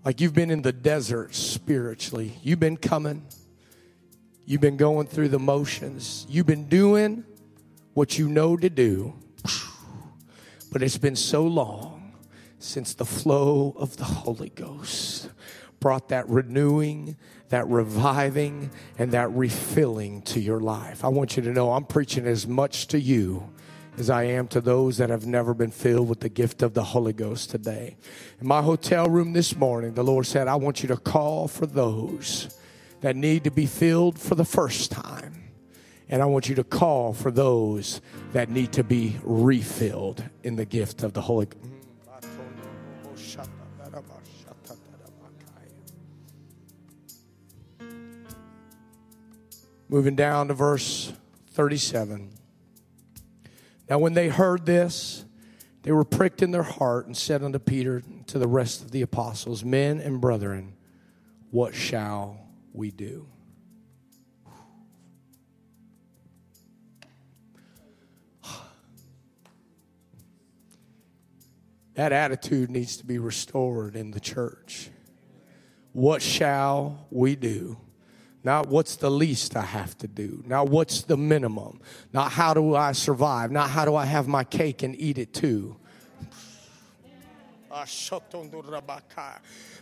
like 0.05 0.21
you've 0.21 0.35
been 0.35 0.51
in 0.51 0.61
the 0.61 0.73
desert 0.73 1.35
spiritually. 1.35 2.39
You've 2.43 2.61
been 2.61 2.77
coming, 2.77 3.27
you've 4.45 4.61
been 4.61 4.77
going 4.77 5.07
through 5.07 5.29
the 5.29 5.39
motions, 5.39 6.27
you've 6.29 6.47
been 6.47 6.69
doing 6.69 7.25
what 7.95 8.19
you 8.19 8.29
know 8.29 8.59
to 8.59 8.69
do, 8.69 9.15
but 10.71 10.83
it's 10.83 10.99
been 10.99 11.17
so 11.17 11.45
long 11.45 12.13
since 12.59 12.93
the 12.93 13.07
flow 13.07 13.75
of 13.79 13.97
the 13.97 14.05
Holy 14.05 14.51
Ghost 14.51 15.31
brought 15.81 16.09
that 16.09 16.29
renewing, 16.29 17.17
that 17.49 17.67
reviving, 17.69 18.71
and 18.99 19.13
that 19.13 19.31
refilling 19.33 20.21
to 20.23 20.41
your 20.41 20.61
life. 20.61 21.05
I 21.05 21.09
want 21.09 21.37
you 21.37 21.43
to 21.45 21.53
know 21.53 21.73
I'm 21.73 21.85
preaching 21.85 22.27
as 22.27 22.47
much 22.47 22.89
to 22.89 23.01
you 23.01 23.51
as 23.99 24.11
I 24.11 24.25
am 24.25 24.47
to 24.49 24.61
those 24.61 24.99
that 24.99 25.11
have 25.11 25.27
never 25.27 25.55
been 25.55 25.71
filled 25.71 26.09
with 26.09 26.21
the 26.21 26.29
gift 26.29 26.63
of 26.63 26.75
the 26.75 26.85
Holy 26.85 27.13
Ghost 27.13 27.51
today. 27.51 27.97
In 28.41 28.47
my 28.47 28.63
hotel 28.63 29.09
room 29.09 29.33
this 29.33 29.57
morning, 29.57 29.95
the 29.95 30.05
Lord 30.05 30.25
said, 30.25 30.47
I 30.47 30.55
want 30.55 30.83
you 30.83 30.89
to 30.89 30.97
call 30.97 31.49
for 31.49 31.67
those 31.67 32.57
that 33.01 33.17
need 33.17 33.45
to 33.45 33.51
be 33.51 33.67
filled 33.67 34.19
for 34.19 34.35
the 34.35 34.45
first 34.45 34.93
time. 34.93 35.51
And 36.09 36.23
I 36.23 36.27
want 36.27 36.49
you 36.49 36.55
to 36.55 36.65
call 36.65 37.13
for 37.13 37.31
those 37.31 38.01
that 38.33 38.49
need 38.49 38.73
to 38.73 38.85
be 38.85 39.19
refilled 39.23 40.23
in 40.43 40.57
the 40.57 40.65
gift 40.65 41.03
of 41.03 41.13
the 41.13 41.23
Holy 41.23 41.47
Ghost. 41.47 41.65
Moving 49.89 50.17
down 50.17 50.49
to 50.49 50.55
verse 50.55 51.13
37. 51.53 52.38
Now, 53.89 53.99
when 53.99 54.15
they 54.15 54.29
heard 54.29 54.67
this, 54.67 55.25
they 55.83 55.93
were 55.93 56.05
pricked 56.05 56.43
in 56.43 56.51
their 56.51 56.63
heart 56.63 57.07
and 57.07 57.17
said 57.17 57.43
unto 57.43 57.59
Peter 57.59 58.03
to 58.27 58.39
the 58.39 58.49
rest 58.49 58.83
of 58.83 58.91
the 58.91 59.03
apostles, 59.03 59.65
Men 59.65 60.01
and 60.01 60.21
brethren, 60.21 60.75
what 61.51 61.75
shall 61.75 62.39
we 62.73 62.91
do? 62.91 63.29
That 71.95 72.13
attitude 72.13 72.71
needs 72.71 72.97
to 72.99 73.05
be 73.05 73.19
restored 73.19 73.97
in 73.97 74.13
the 74.13 74.21
church. 74.21 74.89
What 75.93 76.23
shall 76.23 77.09
we 77.11 77.35
do? 77.35 77.77
Not 78.45 78.69
what's 78.69 78.97
the 78.97 79.11
least 79.11 79.57
I 79.57 79.63
have 79.63 79.99
to 79.99 80.07
do. 80.07 80.43
Not 80.47 80.69
what's 80.69 81.03
the 81.03 81.17
minimum. 81.17 81.81
Not 82.13 82.33
how 82.33 82.55
do 82.55 82.75
I 82.75 82.93
survive. 82.93 83.51
Not 83.51 83.71
how 83.71 83.85
do 83.85 83.97
I 83.97 84.05
have 84.05 84.29
my 84.29 84.45
cake 84.45 84.83
and 84.83 84.99
eat 85.01 85.19
it 85.19 85.35
too. 85.35 85.77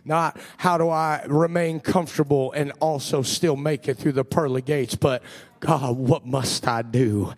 Not 0.04 0.38
how 0.56 0.78
do 0.78 0.88
I 0.88 1.24
remain 1.26 1.80
comfortable 1.80 2.52
and 2.52 2.72
also 2.80 3.22
still 3.22 3.56
make 3.56 3.88
it 3.88 3.96
through 3.96 4.12
the 4.12 4.24
pearly 4.24 4.62
gates, 4.62 4.94
but 4.94 5.22
God, 5.60 5.96
what 5.96 6.26
must 6.26 6.66
I 6.66 6.82
do? 6.82 7.32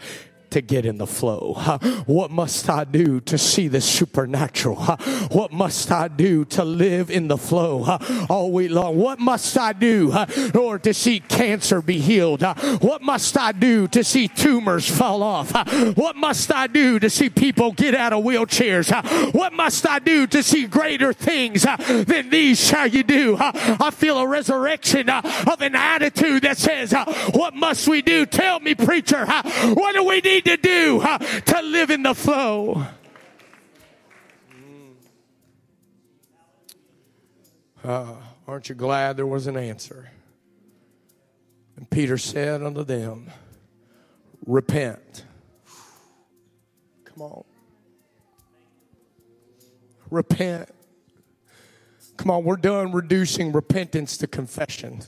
To 0.50 0.60
get 0.60 0.86
in 0.86 0.98
the 0.98 1.06
flow? 1.06 1.54
What 2.06 2.30
must 2.30 2.68
I 2.68 2.84
do 2.84 3.20
to 3.22 3.38
see 3.38 3.68
the 3.68 3.80
supernatural? 3.80 4.76
What 5.30 5.52
must 5.52 5.90
I 5.90 6.08
do 6.08 6.44
to 6.46 6.64
live 6.64 7.10
in 7.10 7.28
the 7.28 7.36
flow 7.36 7.98
all 8.28 8.52
week 8.52 8.70
long? 8.70 8.96
What 8.96 9.18
must 9.18 9.56
I 9.58 9.72
do 9.72 10.12
in 10.12 10.56
order 10.56 10.78
to 10.84 10.94
see 10.94 11.20
cancer 11.20 11.82
be 11.82 11.98
healed? 11.98 12.42
What 12.80 13.02
must 13.02 13.36
I 13.36 13.52
do 13.52 13.88
to 13.88 14.02
see 14.04 14.28
tumors 14.28 14.88
fall 14.88 15.22
off? 15.22 15.52
What 15.96 16.16
must 16.16 16.52
I 16.52 16.66
do 16.66 16.98
to 16.98 17.10
see 17.10 17.30
people 17.30 17.72
get 17.72 17.94
out 17.94 18.12
of 18.12 18.24
wheelchairs? 18.24 18.88
What 19.34 19.52
must 19.52 19.86
I 19.86 19.98
do 19.98 20.26
to 20.28 20.42
see 20.42 20.66
greater 20.66 21.12
things 21.12 21.62
than 21.62 22.30
these 22.30 22.64
shall 22.64 22.86
you 22.86 23.02
do? 23.02 23.36
I 23.38 23.90
feel 23.92 24.18
a 24.18 24.26
resurrection 24.26 25.08
of 25.08 25.60
an 25.60 25.74
attitude 25.74 26.42
that 26.42 26.58
says, 26.58 26.92
What 27.32 27.54
must 27.54 27.88
we 27.88 28.02
do? 28.02 28.26
Tell 28.26 28.60
me, 28.60 28.74
preacher, 28.74 29.26
what 29.26 29.94
do 29.94 30.04
we 30.04 30.20
need 30.20 30.37
to 30.42 30.56
do 30.56 31.00
to 31.46 31.62
live 31.62 31.90
in 31.90 32.02
the 32.02 32.14
flow? 32.14 32.86
Uh, 37.84 38.14
aren't 38.46 38.68
you 38.68 38.74
glad 38.74 39.16
there 39.16 39.26
was 39.26 39.46
an 39.46 39.56
answer? 39.56 40.10
And 41.76 41.88
Peter 41.88 42.18
said 42.18 42.62
unto 42.62 42.84
them, 42.84 43.30
Repent. 44.44 45.24
Come 47.04 47.22
on. 47.22 47.44
Repent. 50.10 50.68
Come 52.16 52.30
on, 52.32 52.44
we're 52.44 52.56
done 52.56 52.92
reducing 52.92 53.52
repentance 53.52 54.16
to 54.18 54.26
confession. 54.26 55.02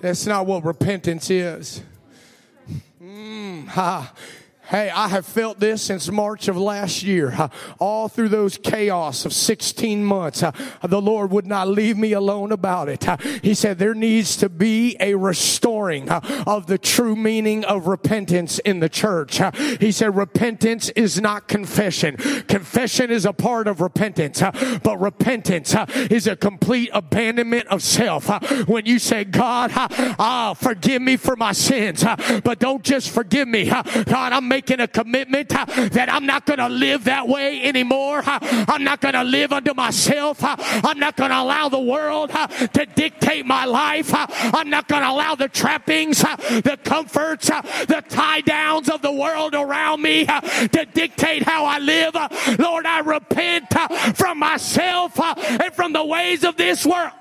That's 0.00 0.26
not 0.26 0.46
what 0.46 0.64
repentance 0.64 1.28
is. 1.28 1.82
Mm, 3.00 3.66
ha. 3.68 4.12
Hey, 4.70 4.88
I 4.88 5.08
have 5.08 5.26
felt 5.26 5.58
this 5.58 5.82
since 5.82 6.08
March 6.12 6.46
of 6.46 6.56
last 6.56 7.02
year. 7.02 7.50
All 7.80 8.06
through 8.06 8.28
those 8.28 8.56
chaos 8.56 9.24
of 9.24 9.32
16 9.32 10.04
months, 10.04 10.44
the 10.80 11.02
Lord 11.02 11.32
would 11.32 11.44
not 11.44 11.66
leave 11.66 11.98
me 11.98 12.12
alone 12.12 12.52
about 12.52 12.88
it. 12.88 13.04
He 13.42 13.52
said 13.54 13.80
there 13.80 13.94
needs 13.94 14.36
to 14.36 14.48
be 14.48 14.96
a 15.00 15.16
restoring 15.16 16.08
of 16.08 16.68
the 16.68 16.78
true 16.78 17.16
meaning 17.16 17.64
of 17.64 17.88
repentance 17.88 18.60
in 18.60 18.78
the 18.78 18.88
church. 18.88 19.40
He 19.80 19.90
said 19.90 20.14
repentance 20.14 20.88
is 20.90 21.20
not 21.20 21.48
confession. 21.48 22.16
Confession 22.46 23.10
is 23.10 23.26
a 23.26 23.32
part 23.32 23.66
of 23.66 23.80
repentance, 23.80 24.40
but 24.84 25.00
repentance 25.00 25.74
is 26.12 26.28
a 26.28 26.36
complete 26.36 26.90
abandonment 26.92 27.66
of 27.66 27.82
self. 27.82 28.28
When 28.68 28.86
you 28.86 29.00
say, 29.00 29.24
God, 29.24 29.72
ah, 29.74 30.54
forgive 30.56 31.02
me 31.02 31.16
for 31.16 31.34
my 31.34 31.50
sins, 31.50 32.04
but 32.44 32.60
don't 32.60 32.84
just 32.84 33.10
forgive 33.10 33.48
me. 33.48 33.68
God, 33.68 34.32
I'm 34.32 34.46
making 34.46 34.59
making 34.60 34.80
a 34.80 34.86
commitment 34.86 35.56
uh, 35.56 35.64
that 35.88 36.12
I'm 36.12 36.26
not 36.26 36.44
going 36.44 36.58
to 36.58 36.68
live 36.68 37.04
that 37.04 37.26
way 37.26 37.62
anymore. 37.62 38.18
Uh, 38.18 38.38
I'm 38.68 38.84
not 38.84 39.00
going 39.00 39.14
to 39.14 39.24
live 39.24 39.54
unto 39.54 39.72
myself. 39.72 40.44
Uh, 40.44 40.54
I'm 40.58 40.98
not 40.98 41.16
going 41.16 41.30
to 41.30 41.40
allow 41.40 41.70
the 41.70 41.80
world 41.80 42.28
to 42.28 42.86
dictate 42.94 43.46
my 43.46 43.64
life. 43.64 44.10
I'm 44.12 44.68
not 44.68 44.86
going 44.86 45.00
to 45.00 45.08
allow 45.08 45.34
the 45.34 45.48
trappings, 45.48 46.18
the 46.18 46.78
comforts, 46.84 47.48
the 47.48 48.04
tie 48.06 48.42
downs 48.42 48.90
of 48.90 49.00
the 49.00 49.12
world 49.12 49.54
around 49.54 50.02
me 50.02 50.26
to 50.26 50.86
dictate 50.92 51.42
how 51.42 51.64
I 51.64 51.78
live. 51.78 52.14
Lord, 52.58 52.84
I 52.84 52.98
repent 52.98 53.72
from 54.14 54.38
myself 54.38 55.18
and 55.18 55.72
from 55.72 55.94
the 55.94 56.04
ways 56.04 56.44
of 56.44 56.58
this 56.58 56.84
world. 56.84 57.12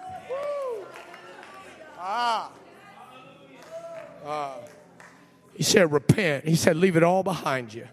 Ah. 1.98 2.52
Uh. 4.26 4.59
He 5.60 5.64
said, 5.64 5.92
repent. 5.92 6.48
He 6.48 6.56
said, 6.56 6.78
leave 6.78 6.96
it 6.96 7.04
all 7.04 7.22
behind 7.22 7.74
you 7.74 7.86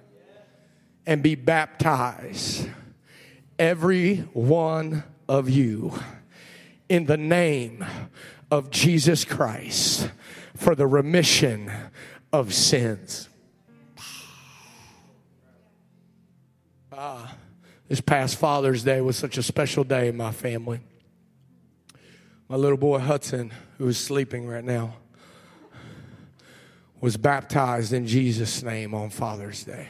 and 1.05 1.21
be 1.21 1.35
baptized, 1.35 2.69
every 3.59 4.19
one 4.35 5.03
of 5.29 5.51
you, 5.51 5.93
in 6.89 7.07
the 7.07 7.17
name 7.17 7.85
of 8.53 8.71
Jesus 8.71 9.25
Christ 9.25 10.09
for 10.55 10.77
the 10.77 10.87
remission 10.87 11.69
of 12.33 12.55
sins. 12.55 13.29
Ah, 16.93 17.35
this 17.89 18.01
past 18.01 18.39
Father's 18.39 18.85
Day 18.85 19.01
was 19.01 19.17
such 19.17 19.39
a 19.39 19.43
special 19.43 19.83
day 19.83 20.07
in 20.07 20.17
my 20.17 20.31
family. 20.31 20.79
My 22.49 22.55
little 22.55 22.79
boy 22.79 23.01
Hudson, 23.01 23.53
who 23.79 23.89
is 23.89 23.99
sleeping 23.99 24.47
right 24.47 24.63
now, 24.63 24.95
was 27.07 27.17
baptized 27.17 27.93
in 27.93 28.05
Jesus' 28.05 28.65
name 28.65 28.93
on 28.93 29.11
Father's 29.11 29.63
Day. 29.63 29.87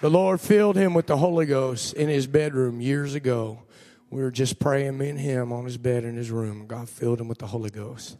The 0.00 0.08
Lord 0.08 0.40
filled 0.40 0.76
him 0.76 0.94
with 0.94 1.06
the 1.06 1.18
Holy 1.18 1.44
Ghost 1.44 1.92
in 1.92 2.08
his 2.08 2.26
bedroom 2.26 2.80
years 2.80 3.14
ago. 3.14 3.60
We 4.08 4.22
were 4.22 4.30
just 4.30 4.58
praying, 4.58 4.96
me 4.96 5.10
and 5.10 5.20
him, 5.20 5.52
on 5.52 5.66
his 5.66 5.76
bed 5.76 6.04
in 6.04 6.16
his 6.16 6.30
room. 6.30 6.66
God 6.66 6.88
filled 6.88 7.20
him 7.20 7.28
with 7.28 7.40
the 7.40 7.48
Holy 7.48 7.68
Ghost. 7.68 8.16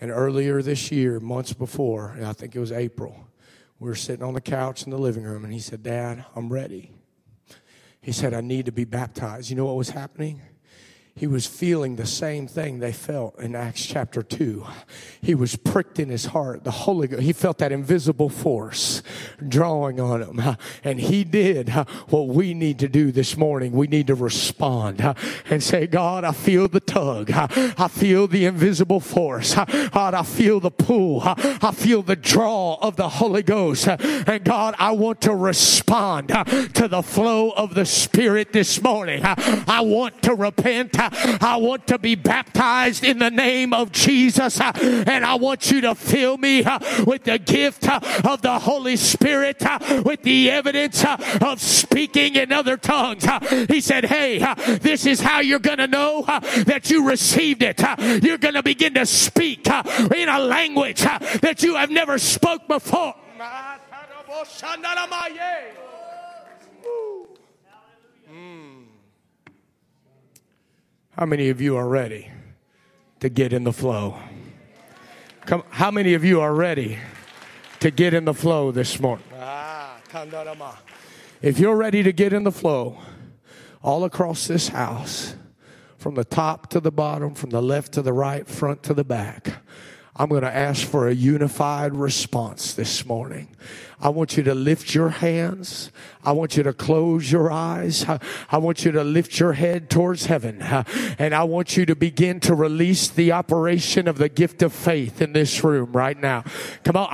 And 0.00 0.12
earlier 0.12 0.62
this 0.62 0.92
year, 0.92 1.18
months 1.18 1.52
before, 1.52 2.16
I 2.24 2.34
think 2.34 2.54
it 2.54 2.60
was 2.60 2.70
April, 2.70 3.26
we 3.80 3.88
were 3.88 3.96
sitting 3.96 4.24
on 4.24 4.34
the 4.34 4.40
couch 4.40 4.84
in 4.84 4.92
the 4.92 4.98
living 4.98 5.24
room, 5.24 5.42
and 5.42 5.52
he 5.52 5.58
said, 5.58 5.82
Dad, 5.82 6.24
I'm 6.36 6.52
ready. 6.52 6.92
He 8.00 8.12
said, 8.12 8.32
I 8.32 8.42
need 8.42 8.66
to 8.66 8.72
be 8.72 8.84
baptized. 8.84 9.50
You 9.50 9.56
know 9.56 9.64
what 9.64 9.74
was 9.74 9.90
happening? 9.90 10.40
He 11.18 11.26
was 11.26 11.46
feeling 11.46 11.96
the 11.96 12.04
same 12.04 12.46
thing 12.46 12.78
they 12.78 12.92
felt 12.92 13.40
in 13.40 13.54
Acts 13.54 13.86
chapter 13.86 14.22
2. 14.22 14.66
He 15.22 15.34
was 15.34 15.56
pricked 15.56 15.98
in 15.98 16.10
his 16.10 16.26
heart. 16.26 16.62
The 16.62 16.70
Holy 16.70 17.08
Ghost, 17.08 17.22
he 17.22 17.32
felt 17.32 17.56
that 17.58 17.72
invisible 17.72 18.28
force 18.28 19.02
drawing 19.48 19.98
on 19.98 20.20
him. 20.20 20.56
And 20.84 21.00
he 21.00 21.24
did 21.24 21.70
what 22.10 22.28
we 22.28 22.52
need 22.52 22.78
to 22.80 22.88
do 22.88 23.12
this 23.12 23.34
morning. 23.34 23.72
We 23.72 23.86
need 23.86 24.08
to 24.08 24.14
respond 24.14 25.00
and 25.48 25.62
say, 25.62 25.86
God, 25.86 26.24
I 26.24 26.32
feel 26.32 26.68
the 26.68 26.80
tug. 26.80 27.30
I 27.32 27.88
feel 27.88 28.26
the 28.26 28.44
invisible 28.44 29.00
force. 29.00 29.54
God, 29.54 30.12
I 30.12 30.22
feel 30.22 30.60
the 30.60 30.70
pull. 30.70 31.22
I 31.24 31.72
feel 31.74 32.02
the 32.02 32.16
draw 32.16 32.74
of 32.82 32.96
the 32.96 33.08
Holy 33.08 33.42
Ghost. 33.42 33.88
And 33.88 34.44
God, 34.44 34.74
I 34.78 34.92
want 34.92 35.22
to 35.22 35.34
respond 35.34 36.28
to 36.28 36.88
the 36.88 37.02
flow 37.02 37.52
of 37.52 37.74
the 37.74 37.86
Spirit 37.86 38.52
this 38.52 38.82
morning. 38.82 39.22
I 39.24 39.80
want 39.80 40.22
to 40.24 40.34
repent. 40.34 40.94
I 41.12 41.58
want 41.60 41.86
to 41.88 41.98
be 41.98 42.14
baptized 42.14 43.04
in 43.04 43.18
the 43.18 43.30
name 43.30 43.72
of 43.72 43.92
Jesus. 43.92 44.60
Uh, 44.60 44.72
and 45.06 45.24
I 45.24 45.34
want 45.36 45.70
you 45.70 45.80
to 45.82 45.94
fill 45.94 46.38
me 46.38 46.64
uh, 46.64 46.78
with 47.04 47.24
the 47.24 47.38
gift 47.38 47.88
uh, 47.88 48.00
of 48.24 48.42
the 48.42 48.58
Holy 48.58 48.96
Spirit, 48.96 49.62
with 50.04 50.22
the 50.22 50.50
evidence 50.50 51.04
of 51.40 51.60
speaking 51.60 52.36
in 52.36 52.52
other 52.52 52.76
tongues. 52.76 53.26
He 53.68 53.80
said, 53.80 54.04
Hey, 54.04 54.38
this 54.78 55.06
is 55.06 55.20
how 55.20 55.40
you're 55.40 55.58
going 55.58 55.78
to 55.78 55.86
know 55.86 56.24
that 56.66 56.90
you 56.90 57.08
received 57.08 57.62
it. 57.62 57.80
You're 58.22 58.38
going 58.38 58.54
to 58.54 58.62
begin 58.62 58.94
to 58.94 59.06
speak 59.06 59.66
in 59.66 60.28
a 60.28 60.38
language 60.38 61.02
that 61.02 61.62
you 61.62 61.76
have 61.76 61.90
never 61.90 62.18
spoke 62.18 62.66
before. 62.68 63.14
How 71.16 71.24
many 71.24 71.48
of 71.48 71.62
you 71.62 71.78
are 71.78 71.88
ready 71.88 72.30
to 73.20 73.30
get 73.30 73.54
in 73.54 73.64
the 73.64 73.72
flow? 73.72 74.18
Come, 75.46 75.64
how 75.70 75.90
many 75.90 76.12
of 76.12 76.26
you 76.26 76.42
are 76.42 76.52
ready 76.52 76.98
to 77.80 77.90
get 77.90 78.12
in 78.12 78.26
the 78.26 78.34
flow 78.34 78.70
this 78.70 79.00
morning? 79.00 79.24
Ah, 79.32 79.98
if 81.40 81.58
you're 81.58 81.74
ready 81.74 82.02
to 82.02 82.12
get 82.12 82.34
in 82.34 82.44
the 82.44 82.52
flow, 82.52 82.98
all 83.82 84.04
across 84.04 84.46
this 84.46 84.68
house, 84.68 85.36
from 85.96 86.16
the 86.16 86.24
top 86.24 86.68
to 86.68 86.80
the 86.80 86.92
bottom, 86.92 87.34
from 87.34 87.48
the 87.48 87.62
left 87.62 87.92
to 87.92 88.02
the 88.02 88.12
right, 88.12 88.46
front 88.46 88.82
to 88.82 88.92
the 88.92 89.04
back, 89.04 89.62
I'm 90.16 90.28
going 90.28 90.42
to 90.42 90.54
ask 90.54 90.86
for 90.86 91.08
a 91.08 91.14
unified 91.14 91.94
response 91.94 92.74
this 92.74 93.06
morning. 93.06 93.56
I 93.98 94.10
want 94.10 94.36
you 94.36 94.42
to 94.42 94.54
lift 94.54 94.94
your 94.94 95.08
hands. 95.08 95.90
I 96.22 96.32
want 96.32 96.56
you 96.56 96.62
to 96.64 96.72
close 96.72 97.32
your 97.32 97.50
eyes. 97.50 98.04
I 98.50 98.58
want 98.58 98.84
you 98.84 98.92
to 98.92 99.02
lift 99.02 99.38
your 99.40 99.54
head 99.54 99.88
towards 99.88 100.26
heaven. 100.26 100.60
And 101.18 101.34
I 101.34 101.44
want 101.44 101.76
you 101.76 101.86
to 101.86 101.96
begin 101.96 102.40
to 102.40 102.54
release 102.54 103.08
the 103.08 103.32
operation 103.32 104.06
of 104.08 104.18
the 104.18 104.28
gift 104.28 104.62
of 104.62 104.72
faith 104.72 105.22
in 105.22 105.32
this 105.32 105.64
room 105.64 105.92
right 105.92 106.20
now. 106.20 106.44
Come 106.84 106.96
on. 106.96 107.08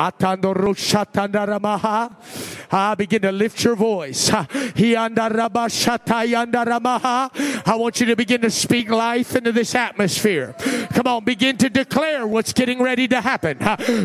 Ah, 2.74 2.94
begin 2.96 3.22
to 3.22 3.32
lift 3.32 3.62
your 3.62 3.76
voice. 3.76 4.30
I 4.32 4.46
want 7.66 8.00
you 8.00 8.06
to 8.06 8.16
begin 8.16 8.40
to 8.40 8.50
speak 8.50 8.88
life 8.88 9.36
into 9.36 9.52
this 9.52 9.74
atmosphere. 9.74 10.54
Come 10.94 11.06
on, 11.06 11.24
begin 11.24 11.58
to 11.58 11.68
declare 11.68 12.26
what's 12.26 12.52
getting 12.52 12.82
ready 12.82 13.06
to 13.08 13.20
happen. 13.20 13.58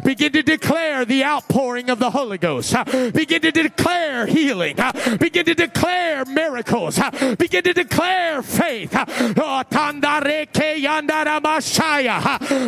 Begin 0.04 0.34
to 0.34 0.44
declare 0.44 1.06
the 1.06 1.24
outpouring 1.24 1.90
of 1.90 2.00
the 2.00 2.12
Holy 2.12 2.38
Ghost. 2.38 2.67
Begin 3.14 3.42
to 3.42 3.52
declare 3.52 4.26
healing. 4.26 4.78
Begin 5.20 5.46
to 5.46 5.54
declare 5.54 6.26
miracles. 6.26 7.00
Begin 7.38 7.64
to 7.64 7.74
declare 7.74 8.42
faith. 8.42 8.92
Oh, 8.94 9.64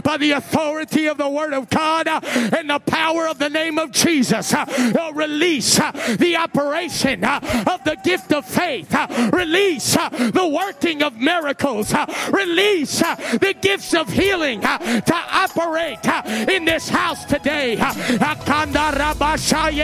By 0.03 0.17
the 0.17 0.31
authority 0.35 1.07
of 1.07 1.17
the 1.17 1.29
Word 1.29 1.53
of 1.53 1.69
God 1.69 2.07
and 2.07 2.69
the 2.69 2.79
power 2.79 3.27
of 3.27 3.39
the 3.39 3.49
name 3.49 3.77
of 3.77 3.91
Jesus. 3.91 4.53
Oh, 4.55 5.11
release 5.13 5.77
the 5.77 6.37
operation 6.37 7.23
of 7.23 7.83
the 7.83 7.97
gift 8.03 8.31
of 8.33 8.45
faith. 8.45 8.93
Release 9.33 9.93
the 9.93 10.47
working 10.51 11.03
of 11.03 11.17
miracles. 11.17 11.93
Release 12.31 12.99
the 12.99 13.55
gifts 13.61 13.93
of 13.93 14.09
healing 14.09 14.61
to 14.61 15.15
operate 15.31 16.05
in 16.49 16.65
this 16.65 16.89
house 16.89 17.25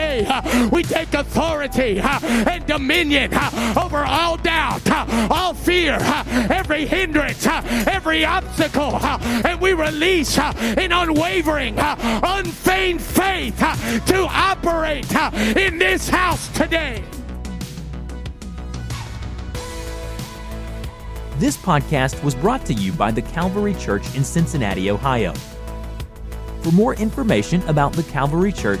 today. 0.06 0.68
We 0.72 0.82
take 0.82 1.14
authority 1.14 1.98
and 2.00 2.66
dominion 2.66 3.32
over 3.76 4.04
all 4.04 4.36
doubt, 4.36 4.88
all 5.30 5.54
fear, 5.54 5.98
every 6.50 6.86
hindrance, 6.86 7.46
every 7.46 8.24
obstacle, 8.24 8.98
and 9.02 9.60
we 9.60 9.72
release 9.72 10.38
an 10.38 10.92
unwavering, 10.92 11.76
unfeigned 11.78 13.00
faith 13.00 13.58
to 14.06 14.26
operate 14.30 15.10
in 15.56 15.78
this 15.78 16.08
house 16.08 16.48
today. 16.48 17.02
This 21.38 21.56
podcast 21.58 22.22
was 22.24 22.34
brought 22.34 22.64
to 22.64 22.72
you 22.72 22.92
by 22.92 23.10
the 23.10 23.20
Calvary 23.20 23.74
Church 23.74 24.02
in 24.14 24.24
Cincinnati, 24.24 24.90
Ohio. 24.90 25.34
For 26.62 26.72
more 26.72 26.94
information 26.94 27.60
about 27.68 27.92
the 27.92 28.04
Calvary 28.04 28.52
Church, 28.52 28.80